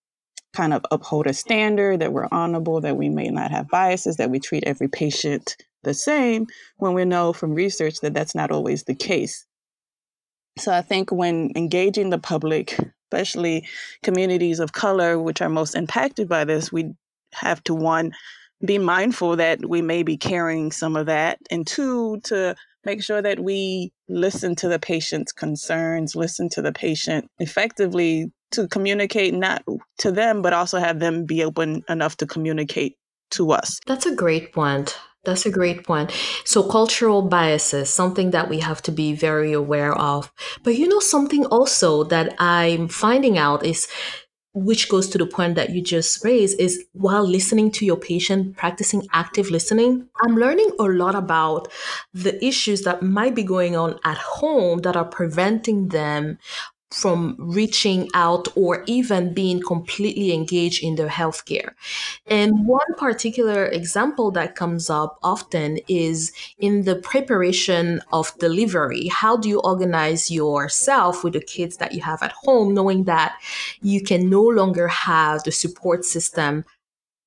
kind 0.54 0.72
of 0.72 0.84
uphold 0.90 1.26
a 1.26 1.32
standard 1.32 2.00
that 2.00 2.12
we're 2.12 2.28
honorable, 2.30 2.80
that 2.80 2.96
we 2.96 3.08
may 3.08 3.28
not 3.28 3.50
have 3.50 3.68
biases, 3.68 4.16
that 4.16 4.30
we 4.30 4.38
treat 4.38 4.64
every 4.66 4.88
patient 4.88 5.56
the 5.82 5.94
same, 5.94 6.46
when 6.78 6.94
we 6.94 7.04
know 7.04 7.32
from 7.32 7.54
research 7.54 8.00
that 8.00 8.14
that's 8.14 8.34
not 8.34 8.50
always 8.50 8.84
the 8.84 8.94
case. 8.94 9.45
So 10.58 10.72
I 10.72 10.82
think 10.82 11.12
when 11.12 11.52
engaging 11.54 12.10
the 12.10 12.18
public, 12.18 12.78
especially 13.12 13.66
communities 14.02 14.58
of 14.58 14.72
color, 14.72 15.18
which 15.18 15.40
are 15.40 15.48
most 15.48 15.74
impacted 15.74 16.28
by 16.28 16.44
this, 16.44 16.72
we 16.72 16.92
have 17.32 17.62
to 17.64 17.74
one, 17.74 18.12
be 18.64 18.78
mindful 18.78 19.36
that 19.36 19.68
we 19.68 19.82
may 19.82 20.02
be 20.02 20.16
carrying 20.16 20.72
some 20.72 20.96
of 20.96 21.06
that, 21.06 21.38
and 21.50 21.66
two, 21.66 22.20
to 22.24 22.54
make 22.84 23.02
sure 23.02 23.20
that 23.20 23.40
we 23.40 23.92
listen 24.08 24.54
to 24.56 24.68
the 24.68 24.78
patient's 24.78 25.32
concerns, 25.32 26.16
listen 26.16 26.48
to 26.48 26.62
the 26.62 26.72
patient 26.72 27.28
effectively 27.38 28.32
to 28.52 28.68
communicate 28.68 29.34
not 29.34 29.62
to 29.98 30.10
them, 30.10 30.40
but 30.40 30.52
also 30.52 30.78
have 30.78 31.00
them 31.00 31.26
be 31.26 31.44
open 31.44 31.82
enough 31.88 32.16
to 32.16 32.26
communicate 32.26 32.96
to 33.30 33.50
us. 33.50 33.80
That's 33.86 34.06
a 34.06 34.14
great 34.14 34.52
point. 34.52 34.96
That's 35.26 35.44
a 35.44 35.50
great 35.50 35.84
point. 35.84 36.12
So, 36.44 36.62
cultural 36.62 37.22
biases, 37.22 37.90
something 37.90 38.30
that 38.30 38.48
we 38.48 38.60
have 38.60 38.80
to 38.82 38.92
be 38.92 39.12
very 39.12 39.52
aware 39.52 39.92
of. 39.92 40.32
But 40.62 40.76
you 40.76 40.88
know, 40.88 41.00
something 41.00 41.44
also 41.46 42.04
that 42.04 42.34
I'm 42.38 42.88
finding 42.88 43.36
out 43.36 43.66
is 43.66 43.88
which 44.56 44.88
goes 44.88 45.06
to 45.10 45.18
the 45.18 45.26
point 45.26 45.54
that 45.54 45.70
you 45.70 45.82
just 45.82 46.24
raised 46.24 46.58
is 46.58 46.82
while 46.92 47.28
listening 47.28 47.70
to 47.70 47.84
your 47.84 47.98
patient, 47.98 48.56
practicing 48.56 49.06
active 49.12 49.50
listening, 49.50 50.08
I'm 50.22 50.36
learning 50.36 50.70
a 50.80 50.84
lot 50.84 51.14
about 51.14 51.70
the 52.14 52.42
issues 52.42 52.80
that 52.82 53.02
might 53.02 53.34
be 53.34 53.42
going 53.42 53.76
on 53.76 54.00
at 54.02 54.16
home 54.16 54.78
that 54.78 54.96
are 54.96 55.04
preventing 55.04 55.88
them 55.88 56.38
from 56.92 57.36
reaching 57.38 58.08
out 58.14 58.46
or 58.56 58.84
even 58.86 59.34
being 59.34 59.60
completely 59.60 60.32
engaged 60.32 60.84
in 60.84 60.94
their 60.94 61.08
healthcare. 61.08 61.72
And 62.26 62.66
one 62.66 62.94
particular 62.96 63.66
example 63.66 64.30
that 64.32 64.54
comes 64.54 64.88
up 64.88 65.18
often 65.22 65.78
is 65.88 66.32
in 66.58 66.84
the 66.84 66.96
preparation 66.96 68.00
of 68.12 68.36
delivery. 68.38 69.08
How 69.08 69.36
do 69.36 69.48
you 69.48 69.60
organize 69.60 70.30
yourself 70.30 71.24
with 71.24 71.32
the 71.32 71.40
kids 71.40 71.78
that 71.78 71.92
you 71.92 72.02
have 72.02 72.22
at 72.22 72.32
home, 72.32 72.72
knowing 72.72 73.04
that 73.04 73.36
you 73.82 74.02
can 74.02 74.30
no 74.30 74.42
longer 74.42 74.86
have 74.86 75.42
the 75.42 75.52
support 75.52 76.04
system 76.04 76.64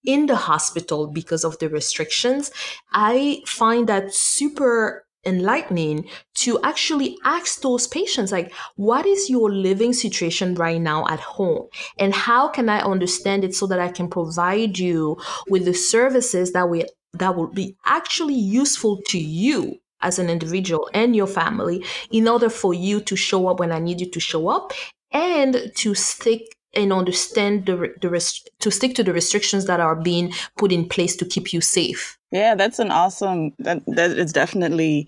in 0.05 0.27
the 0.27 0.37
hospital 0.37 1.07
because 1.07 1.43
of 1.43 1.59
the 1.59 1.67
restrictions? 1.67 2.49
I 2.93 3.41
find 3.45 3.89
that 3.89 4.13
super 4.13 5.05
enlightening 5.25 6.07
to 6.33 6.59
actually 6.63 7.17
ask 7.25 7.61
those 7.61 7.87
patients 7.87 8.31
like 8.31 8.53
what 8.75 9.05
is 9.05 9.29
your 9.29 9.51
living 9.51 9.91
situation 9.91 10.55
right 10.55 10.79
now 10.81 11.05
at 11.07 11.19
home 11.19 11.67
and 11.97 12.13
how 12.13 12.47
can 12.47 12.69
i 12.69 12.79
understand 12.79 13.43
it 13.43 13.53
so 13.53 13.67
that 13.67 13.79
i 13.79 13.89
can 13.89 14.07
provide 14.07 14.79
you 14.79 15.17
with 15.49 15.65
the 15.65 15.73
services 15.73 16.53
that 16.53 16.69
we 16.69 16.85
that 17.13 17.35
will 17.35 17.47
be 17.47 17.75
actually 17.85 18.35
useful 18.35 19.01
to 19.07 19.19
you 19.19 19.75
as 20.01 20.19
an 20.19 20.29
individual 20.29 20.89
and 20.93 21.15
your 21.15 21.27
family 21.27 21.83
in 22.11 22.27
order 22.27 22.49
for 22.49 22.73
you 22.73 23.01
to 23.01 23.15
show 23.15 23.47
up 23.47 23.59
when 23.59 23.71
i 23.71 23.79
need 23.79 23.99
you 23.99 24.09
to 24.09 24.19
show 24.19 24.47
up 24.47 24.71
and 25.11 25.71
to 25.75 25.93
stick 25.95 26.55
and 26.75 26.93
understand 26.93 27.65
the, 27.65 27.93
the 28.01 28.09
rest, 28.09 28.49
to 28.59 28.71
stick 28.71 28.95
to 28.95 29.03
the 29.03 29.13
restrictions 29.13 29.65
that 29.65 29.79
are 29.79 29.95
being 29.95 30.31
put 30.57 30.71
in 30.71 30.87
place 30.87 31.15
to 31.15 31.25
keep 31.25 31.51
you 31.51 31.61
safe. 31.61 32.18
Yeah, 32.31 32.55
that's 32.55 32.79
an 32.79 32.91
awesome 32.91 33.51
that 33.59 33.81
that 33.87 34.11
is 34.11 34.31
definitely 34.31 35.07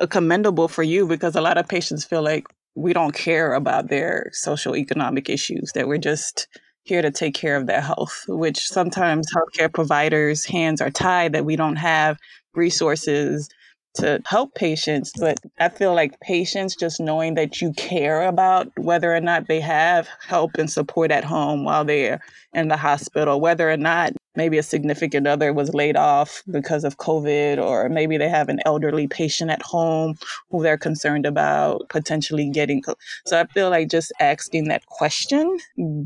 uh, 0.00 0.06
commendable 0.06 0.68
for 0.68 0.82
you 0.84 1.06
because 1.06 1.36
a 1.36 1.40
lot 1.42 1.58
of 1.58 1.68
patients 1.68 2.04
feel 2.04 2.22
like 2.22 2.46
we 2.76 2.92
don't 2.92 3.14
care 3.14 3.54
about 3.54 3.88
their 3.88 4.30
social 4.32 4.76
economic 4.76 5.28
issues 5.30 5.72
that 5.74 5.88
we're 5.88 5.98
just 5.98 6.48
here 6.84 7.02
to 7.02 7.10
take 7.10 7.34
care 7.34 7.56
of 7.56 7.66
their 7.66 7.80
health, 7.82 8.24
which 8.28 8.66
sometimes 8.68 9.28
healthcare 9.32 9.72
providers' 9.72 10.44
hands 10.46 10.80
are 10.80 10.90
tied 10.90 11.32
that 11.34 11.44
we 11.46 11.56
don't 11.56 11.76
have 11.76 12.18
resources 12.54 13.48
to 13.94 14.20
help 14.26 14.54
patients, 14.54 15.12
but 15.18 15.38
I 15.58 15.68
feel 15.68 15.94
like 15.94 16.20
patients 16.20 16.76
just 16.76 17.00
knowing 17.00 17.34
that 17.34 17.60
you 17.60 17.72
care 17.74 18.22
about 18.24 18.68
whether 18.78 19.14
or 19.14 19.20
not 19.20 19.48
they 19.48 19.60
have 19.60 20.08
help 20.26 20.52
and 20.58 20.70
support 20.70 21.10
at 21.10 21.24
home 21.24 21.64
while 21.64 21.84
they're 21.84 22.20
in 22.54 22.68
the 22.68 22.76
hospital, 22.76 23.40
whether 23.40 23.70
or 23.70 23.76
not 23.76 24.12
maybe 24.38 24.56
a 24.56 24.62
significant 24.62 25.26
other 25.26 25.52
was 25.52 25.74
laid 25.74 25.96
off 25.96 26.42
because 26.50 26.84
of 26.84 26.96
COVID, 26.96 27.60
or 27.62 27.88
maybe 27.88 28.16
they 28.16 28.28
have 28.28 28.48
an 28.48 28.60
elderly 28.64 29.08
patient 29.08 29.50
at 29.50 29.60
home 29.60 30.14
who 30.50 30.62
they're 30.62 30.78
concerned 30.78 31.26
about 31.26 31.88
potentially 31.90 32.48
getting. 32.48 32.82
So 33.26 33.38
I 33.38 33.44
feel 33.46 33.68
like 33.68 33.90
just 33.90 34.12
asking 34.20 34.68
that 34.68 34.86
question 34.86 35.58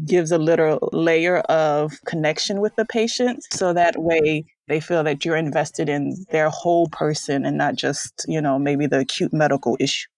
gives 0.07 0.33
a 0.33 0.38
little 0.38 0.88
layer 0.92 1.38
of 1.40 1.92
connection 2.07 2.61
with 2.61 2.75
the 2.77 2.87
patient. 2.87 3.45
So 3.51 3.75
that 3.75 3.95
way 3.99 4.47
they 4.66 4.81
feel 4.81 5.05
that 5.05 5.25
you're 5.25 5.37
invested 5.37 5.88
in 5.90 6.25
their 6.31 6.49
whole 6.49 6.88
person 6.88 7.45
and 7.45 7.59
not 7.59 7.75
just, 7.77 8.25
you 8.27 8.40
know, 8.40 8.59
maybe 8.59 8.87
the 8.87 9.01
acute 9.01 9.33
medical 9.33 9.77
issue 9.79 10.09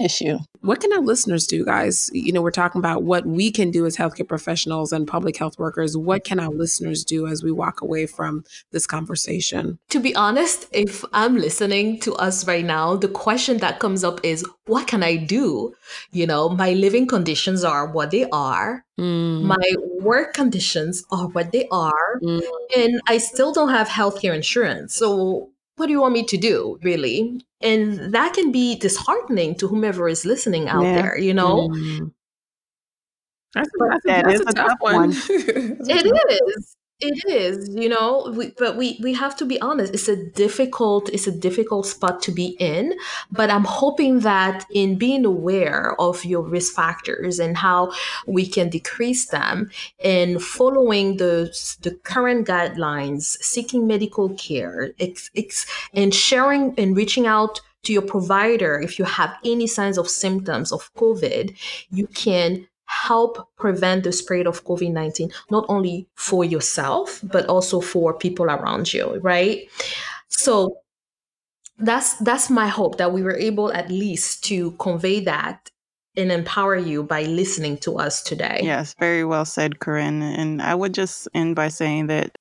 issue. 0.00 0.38
What 0.60 0.80
can 0.80 0.92
our 0.92 1.00
listeners 1.00 1.46
do, 1.46 1.64
guys? 1.64 2.10
You 2.12 2.32
know, 2.32 2.40
we're 2.40 2.50
talking 2.50 2.78
about 2.78 3.02
what 3.02 3.26
we 3.26 3.50
can 3.50 3.70
do 3.70 3.84
as 3.84 3.96
healthcare 3.96 4.26
professionals 4.26 4.92
and 4.92 5.06
public 5.06 5.36
health 5.36 5.58
workers. 5.58 5.96
What 5.96 6.24
can 6.24 6.40
our 6.40 6.48
listeners 6.48 7.04
do 7.04 7.26
as 7.26 7.42
we 7.42 7.52
walk 7.52 7.82
away 7.82 8.06
from 8.06 8.44
this 8.72 8.86
conversation? 8.86 9.78
To 9.90 10.00
be 10.00 10.14
honest, 10.16 10.66
if 10.72 11.04
I'm 11.12 11.36
listening 11.36 12.00
to 12.00 12.14
us 12.14 12.46
right 12.46 12.64
now, 12.64 12.96
the 12.96 13.08
question 13.08 13.58
that 13.58 13.78
comes 13.78 14.02
up 14.02 14.20
is, 14.24 14.44
what 14.66 14.86
can 14.86 15.02
I 15.02 15.16
do? 15.16 15.74
You 16.12 16.26
know, 16.26 16.48
my 16.48 16.72
living 16.72 17.06
conditions 17.06 17.62
are 17.62 17.86
what 17.86 18.10
they 18.10 18.26
are. 18.30 18.84
Mm. 18.98 19.42
My 19.42 19.72
work 20.00 20.32
conditions 20.32 21.04
are 21.10 21.28
what 21.28 21.52
they 21.52 21.68
are. 21.70 22.20
Mm. 22.22 22.42
And 22.76 23.00
I 23.06 23.18
still 23.18 23.52
don't 23.52 23.68
have 23.68 23.88
healthcare 23.88 24.34
insurance. 24.34 24.94
So 24.94 25.50
what 25.76 25.86
do 25.86 25.92
you 25.92 26.00
want 26.00 26.14
me 26.14 26.24
to 26.24 26.36
do, 26.36 26.78
really? 26.82 27.40
And 27.60 28.14
that 28.14 28.34
can 28.34 28.52
be 28.52 28.76
disheartening 28.76 29.56
to 29.56 29.68
whomever 29.68 30.08
is 30.08 30.24
listening 30.24 30.68
out 30.68 30.84
yeah. 30.84 31.02
there, 31.02 31.18
you 31.18 31.34
know? 31.34 31.68
Mm. 31.68 32.12
That's, 33.54 33.70
that's, 33.78 34.04
that 34.04 34.24
that's 34.24 34.40
is 34.40 34.46
a, 34.46 34.52
tough, 34.52 34.68
tough 34.68 34.78
one. 34.80 34.94
one. 34.94 35.10
it 35.28 36.42
is. 36.56 36.76
It 37.06 37.22
is, 37.28 37.68
you 37.74 37.90
know, 37.90 38.32
we, 38.34 38.52
but 38.56 38.78
we 38.78 38.98
we 39.02 39.12
have 39.12 39.36
to 39.36 39.44
be 39.44 39.60
honest. 39.60 39.92
It's 39.92 40.08
a 40.08 40.16
difficult 40.16 41.10
it's 41.10 41.26
a 41.26 41.38
difficult 41.46 41.84
spot 41.86 42.22
to 42.22 42.32
be 42.32 42.56
in, 42.58 42.94
but 43.30 43.50
I'm 43.50 43.64
hoping 43.64 44.20
that 44.20 44.64
in 44.72 44.96
being 44.96 45.26
aware 45.26 46.00
of 46.00 46.24
your 46.24 46.40
risk 46.40 46.72
factors 46.74 47.38
and 47.38 47.58
how 47.58 47.92
we 48.26 48.46
can 48.46 48.70
decrease 48.70 49.26
them 49.26 49.70
and 50.02 50.42
following 50.42 51.18
the 51.18 51.34
the 51.82 51.94
current 52.04 52.48
guidelines, 52.48 53.36
seeking 53.42 53.86
medical 53.86 54.30
care, 54.30 54.92
ex, 54.98 55.30
ex, 55.36 55.66
and 55.92 56.14
sharing 56.14 56.72
and 56.78 56.96
reaching 56.96 57.26
out 57.26 57.60
to 57.82 57.92
your 57.92 58.02
provider 58.02 58.80
if 58.80 58.98
you 58.98 59.04
have 59.04 59.36
any 59.44 59.66
signs 59.66 59.98
of 59.98 60.08
symptoms 60.08 60.72
of 60.72 60.90
COVID, 60.94 61.54
you 61.90 62.06
can 62.06 62.66
help 62.86 63.48
prevent 63.56 64.04
the 64.04 64.12
spread 64.12 64.46
of 64.46 64.64
COVID 64.64 64.92
19, 64.92 65.30
not 65.50 65.64
only 65.68 66.06
for 66.14 66.44
yourself, 66.44 67.20
but 67.22 67.46
also 67.46 67.80
for 67.80 68.14
people 68.14 68.46
around 68.46 68.92
you, 68.92 69.18
right? 69.20 69.68
So 70.28 70.78
that's 71.78 72.14
that's 72.18 72.50
my 72.50 72.68
hope 72.68 72.98
that 72.98 73.12
we 73.12 73.22
were 73.22 73.36
able 73.36 73.72
at 73.72 73.90
least 73.90 74.44
to 74.44 74.72
convey 74.72 75.20
that 75.20 75.70
and 76.16 76.30
empower 76.30 76.76
you 76.76 77.02
by 77.02 77.22
listening 77.22 77.76
to 77.78 77.98
us 77.98 78.22
today. 78.22 78.60
Yes, 78.62 78.94
very 79.00 79.24
well 79.24 79.44
said, 79.44 79.80
Corinne. 79.80 80.22
And 80.22 80.62
I 80.62 80.74
would 80.74 80.94
just 80.94 81.28
end 81.34 81.56
by 81.56 81.68
saying 81.68 82.06
that 82.06 82.36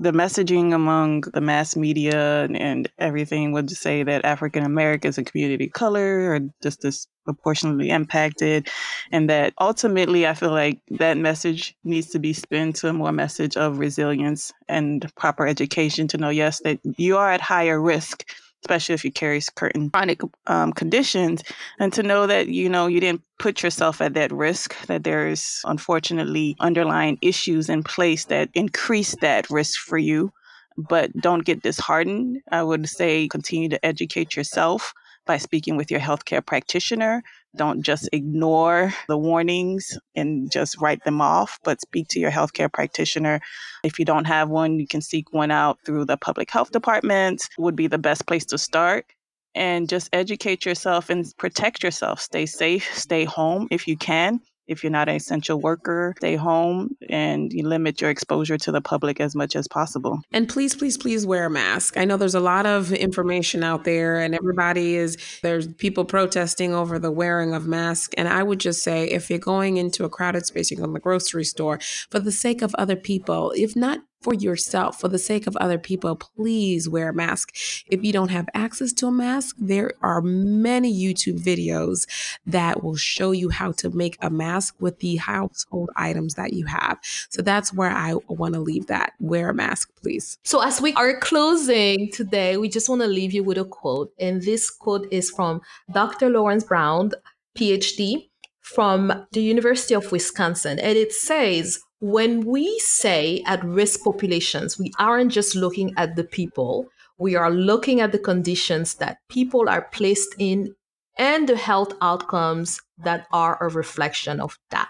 the 0.00 0.12
messaging 0.12 0.72
among 0.72 1.20
the 1.34 1.40
mass 1.42 1.76
media 1.76 2.48
and 2.54 2.90
everything 2.98 3.52
would 3.52 3.70
say 3.70 4.02
that 4.02 4.24
African 4.24 4.64
Americans 4.64 5.18
and 5.18 5.26
community 5.26 5.68
color 5.68 6.32
are 6.32 6.40
just 6.62 6.80
disproportionately 6.80 7.90
impacted. 7.90 8.68
And 9.12 9.28
that 9.28 9.52
ultimately, 9.60 10.26
I 10.26 10.34
feel 10.34 10.52
like 10.52 10.80
that 10.98 11.18
message 11.18 11.76
needs 11.84 12.08
to 12.10 12.18
be 12.18 12.32
spun 12.32 12.72
to 12.74 12.88
a 12.88 12.92
more 12.94 13.12
message 13.12 13.56
of 13.58 13.78
resilience 13.78 14.52
and 14.68 15.06
proper 15.16 15.46
education 15.46 16.08
to 16.08 16.18
know, 16.18 16.30
yes, 16.30 16.60
that 16.64 16.80
you 16.96 17.18
are 17.18 17.30
at 17.30 17.42
higher 17.42 17.80
risk 17.80 18.24
especially 18.62 18.94
if 18.94 19.04
you 19.04 19.12
carry 19.12 19.40
certain 19.40 19.90
chronic 19.90 20.20
um, 20.46 20.72
conditions, 20.72 21.42
and 21.78 21.92
to 21.92 22.02
know 22.02 22.26
that 22.26 22.48
you 22.48 22.68
know 22.68 22.86
you 22.86 23.00
didn't 23.00 23.22
put 23.38 23.62
yourself 23.62 24.00
at 24.00 24.14
that 24.14 24.32
risk. 24.32 24.76
That 24.86 25.04
there's 25.04 25.60
unfortunately 25.64 26.56
underlying 26.60 27.18
issues 27.22 27.68
in 27.68 27.82
place 27.82 28.26
that 28.26 28.50
increase 28.54 29.16
that 29.20 29.48
risk 29.50 29.80
for 29.80 29.98
you. 29.98 30.32
But 30.76 31.12
don't 31.20 31.44
get 31.44 31.62
disheartened. 31.62 32.40
I 32.50 32.62
would 32.62 32.88
say 32.88 33.28
continue 33.28 33.68
to 33.70 33.84
educate 33.84 34.36
yourself 34.36 34.94
by 35.26 35.36
speaking 35.38 35.76
with 35.76 35.90
your 35.90 36.00
healthcare 36.00 36.44
practitioner. 36.44 37.22
Don't 37.56 37.82
just 37.82 38.08
ignore 38.12 38.94
the 39.08 39.18
warnings 39.18 39.98
and 40.14 40.50
just 40.52 40.80
write 40.80 41.02
them 41.04 41.20
off, 41.20 41.58
but 41.64 41.80
speak 41.80 42.06
to 42.08 42.20
your 42.20 42.30
healthcare 42.30 42.72
practitioner. 42.72 43.40
If 43.82 43.98
you 43.98 44.04
don't 44.04 44.26
have 44.26 44.48
one, 44.48 44.78
you 44.78 44.86
can 44.86 45.00
seek 45.00 45.32
one 45.32 45.50
out 45.50 45.78
through 45.84 46.04
the 46.04 46.16
public 46.16 46.50
health 46.50 46.70
department, 46.70 47.42
would 47.58 47.76
be 47.76 47.88
the 47.88 47.98
best 47.98 48.26
place 48.26 48.44
to 48.46 48.58
start. 48.58 49.06
And 49.54 49.88
just 49.88 50.08
educate 50.12 50.64
yourself 50.64 51.10
and 51.10 51.26
protect 51.36 51.82
yourself. 51.82 52.20
Stay 52.20 52.46
safe, 52.46 52.94
stay 52.94 53.24
home 53.24 53.66
if 53.72 53.88
you 53.88 53.96
can. 53.96 54.40
If 54.70 54.84
you're 54.84 54.92
not 54.92 55.08
an 55.08 55.16
essential 55.16 55.60
worker, 55.60 56.14
stay 56.18 56.36
home 56.36 56.96
and 57.08 57.52
you 57.52 57.66
limit 57.66 58.00
your 58.00 58.08
exposure 58.08 58.56
to 58.56 58.72
the 58.72 58.80
public 58.80 59.20
as 59.20 59.34
much 59.34 59.56
as 59.56 59.66
possible. 59.66 60.20
And 60.32 60.48
please, 60.48 60.74
please, 60.74 60.96
please 60.96 61.26
wear 61.26 61.46
a 61.46 61.50
mask. 61.50 61.96
I 61.96 62.04
know 62.04 62.16
there's 62.16 62.36
a 62.36 62.40
lot 62.40 62.66
of 62.66 62.92
information 62.92 63.64
out 63.64 63.84
there 63.84 64.20
and 64.20 64.34
everybody 64.34 64.94
is, 64.94 65.18
there's 65.42 65.66
people 65.74 66.04
protesting 66.04 66.72
over 66.72 66.98
the 66.98 67.10
wearing 67.10 67.52
of 67.52 67.66
masks. 67.66 68.14
And 68.16 68.28
I 68.28 68.42
would 68.44 68.60
just 68.60 68.82
say, 68.82 69.10
if 69.10 69.28
you're 69.28 69.40
going 69.40 69.76
into 69.76 70.04
a 70.04 70.08
crowded 70.08 70.46
space, 70.46 70.70
you 70.70 70.76
go 70.76 70.86
to 70.86 70.92
the 70.92 71.00
grocery 71.00 71.44
store, 71.44 71.80
for 72.10 72.20
the 72.20 72.32
sake 72.32 72.62
of 72.62 72.74
other 72.76 72.96
people, 72.96 73.52
if 73.56 73.74
not 73.74 73.98
for 74.20 74.34
yourself, 74.34 75.00
for 75.00 75.08
the 75.08 75.18
sake 75.18 75.46
of 75.46 75.56
other 75.56 75.78
people, 75.78 76.14
please 76.16 76.88
wear 76.88 77.08
a 77.08 77.14
mask. 77.14 77.54
If 77.86 78.04
you 78.04 78.12
don't 78.12 78.30
have 78.30 78.48
access 78.54 78.92
to 78.94 79.06
a 79.06 79.12
mask, 79.12 79.56
there 79.58 79.94
are 80.02 80.20
many 80.20 80.92
YouTube 80.92 81.42
videos 81.42 82.06
that 82.46 82.82
will 82.82 82.96
show 82.96 83.32
you 83.32 83.48
how 83.48 83.72
to 83.72 83.90
make 83.90 84.18
a 84.20 84.30
mask 84.30 84.74
with 84.78 84.98
the 85.00 85.16
household 85.16 85.90
items 85.96 86.34
that 86.34 86.52
you 86.52 86.66
have. 86.66 86.98
So 87.30 87.42
that's 87.42 87.72
where 87.72 87.90
I 87.90 88.14
want 88.28 88.54
to 88.54 88.60
leave 88.60 88.86
that. 88.88 89.14
Wear 89.20 89.50
a 89.50 89.54
mask, 89.54 89.90
please. 90.00 90.38
So 90.44 90.60
as 90.60 90.80
we 90.80 90.92
are 90.94 91.18
closing 91.20 92.10
today, 92.12 92.56
we 92.56 92.68
just 92.68 92.88
want 92.88 93.02
to 93.02 93.08
leave 93.08 93.32
you 93.32 93.42
with 93.42 93.58
a 93.58 93.64
quote. 93.64 94.12
And 94.18 94.42
this 94.42 94.70
quote 94.70 95.06
is 95.10 95.30
from 95.30 95.62
Dr. 95.92 96.28
Lawrence 96.28 96.64
Brown, 96.64 97.12
PhD 97.56 98.28
from 98.60 99.26
the 99.32 99.42
University 99.42 99.94
of 99.94 100.12
Wisconsin. 100.12 100.78
And 100.78 100.96
it 100.96 101.12
says, 101.12 101.80
when 102.00 102.44
we 102.46 102.78
say 102.78 103.42
at 103.46 103.62
risk 103.64 104.02
populations, 104.02 104.78
we 104.78 104.90
aren't 104.98 105.32
just 105.32 105.54
looking 105.54 105.92
at 105.96 106.16
the 106.16 106.24
people, 106.24 106.88
we 107.18 107.36
are 107.36 107.50
looking 107.50 108.00
at 108.00 108.12
the 108.12 108.18
conditions 108.18 108.94
that 108.94 109.18
people 109.28 109.68
are 109.68 109.82
placed 109.92 110.34
in 110.38 110.74
and 111.18 111.48
the 111.48 111.56
health 111.56 111.92
outcomes 112.00 112.80
that 112.96 113.26
are 113.30 113.62
a 113.62 113.68
reflection 113.68 114.40
of 114.40 114.58
that. 114.70 114.88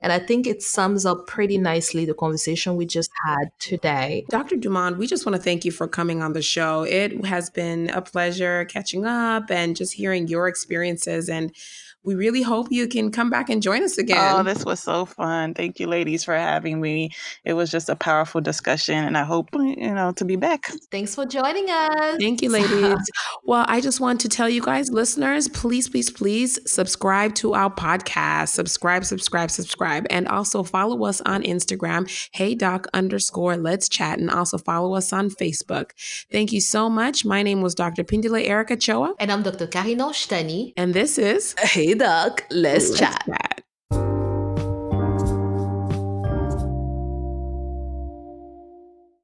And 0.00 0.10
I 0.10 0.18
think 0.18 0.46
it 0.46 0.62
sums 0.62 1.04
up 1.04 1.26
pretty 1.26 1.58
nicely 1.58 2.06
the 2.06 2.14
conversation 2.14 2.76
we 2.76 2.86
just 2.86 3.10
had 3.26 3.50
today. 3.58 4.24
Dr. 4.30 4.56
Dumond, 4.56 4.96
we 4.96 5.06
just 5.06 5.26
want 5.26 5.36
to 5.36 5.42
thank 5.42 5.66
you 5.66 5.70
for 5.70 5.86
coming 5.86 6.22
on 6.22 6.32
the 6.32 6.40
show. 6.40 6.84
It 6.84 7.26
has 7.26 7.50
been 7.50 7.90
a 7.90 8.00
pleasure 8.00 8.64
catching 8.64 9.04
up 9.04 9.50
and 9.50 9.76
just 9.76 9.92
hearing 9.92 10.28
your 10.28 10.48
experiences 10.48 11.28
and 11.28 11.54
we 12.06 12.14
really 12.14 12.40
hope 12.40 12.68
you 12.70 12.86
can 12.86 13.10
come 13.10 13.30
back 13.30 13.50
and 13.50 13.60
join 13.60 13.82
us 13.82 13.98
oh, 13.98 14.02
again. 14.02 14.36
Oh, 14.36 14.42
this 14.44 14.64
was 14.64 14.78
so 14.78 15.04
fun. 15.04 15.54
Thank 15.54 15.80
you, 15.80 15.88
ladies, 15.88 16.22
for 16.22 16.34
having 16.34 16.80
me. 16.80 17.10
It 17.44 17.54
was 17.54 17.68
just 17.68 17.88
a 17.88 17.96
powerful 17.96 18.40
discussion, 18.40 18.94
and 18.94 19.18
I 19.18 19.24
hope, 19.24 19.48
you 19.52 19.92
know, 19.92 20.12
to 20.12 20.24
be 20.24 20.36
back. 20.36 20.70
Thanks 20.92 21.16
for 21.16 21.26
joining 21.26 21.68
us. 21.68 22.16
Thank 22.20 22.42
you, 22.42 22.50
ladies. 22.50 22.96
well, 23.44 23.64
I 23.68 23.80
just 23.80 24.00
want 24.00 24.20
to 24.20 24.28
tell 24.28 24.48
you 24.48 24.62
guys, 24.62 24.88
listeners, 24.88 25.48
please, 25.48 25.88
please, 25.88 26.08
please 26.08 26.60
subscribe 26.70 27.34
to 27.36 27.54
our 27.54 27.70
podcast. 27.70 28.50
Subscribe, 28.50 29.04
subscribe, 29.04 29.50
subscribe. 29.50 30.06
And 30.08 30.28
also 30.28 30.62
follow 30.62 31.04
us 31.04 31.20
on 31.22 31.42
Instagram, 31.42 32.08
hey 32.32 32.54
doc 32.54 32.86
underscore 32.94 33.56
let's 33.56 33.88
chat, 33.88 34.20
and 34.20 34.30
also 34.30 34.58
follow 34.58 34.94
us 34.94 35.12
on 35.12 35.28
Facebook. 35.28 35.90
Thank 36.30 36.52
you 36.52 36.60
so 36.60 36.88
much. 36.88 37.24
My 37.24 37.42
name 37.42 37.62
was 37.62 37.74
Dr. 37.74 38.04
Pindile 38.04 38.46
Erica 38.46 38.76
Choa. 38.76 39.14
And 39.18 39.32
I'm 39.32 39.42
Dr. 39.42 39.66
Karina 39.66 40.04
Shtani. 40.06 40.72
And 40.76 40.94
this 40.94 41.18
is 41.18 41.56
Hey 41.58 41.95
Let's, 41.98 42.46
let's 42.50 42.98
chat. 42.98 43.22
chat. 43.26 43.45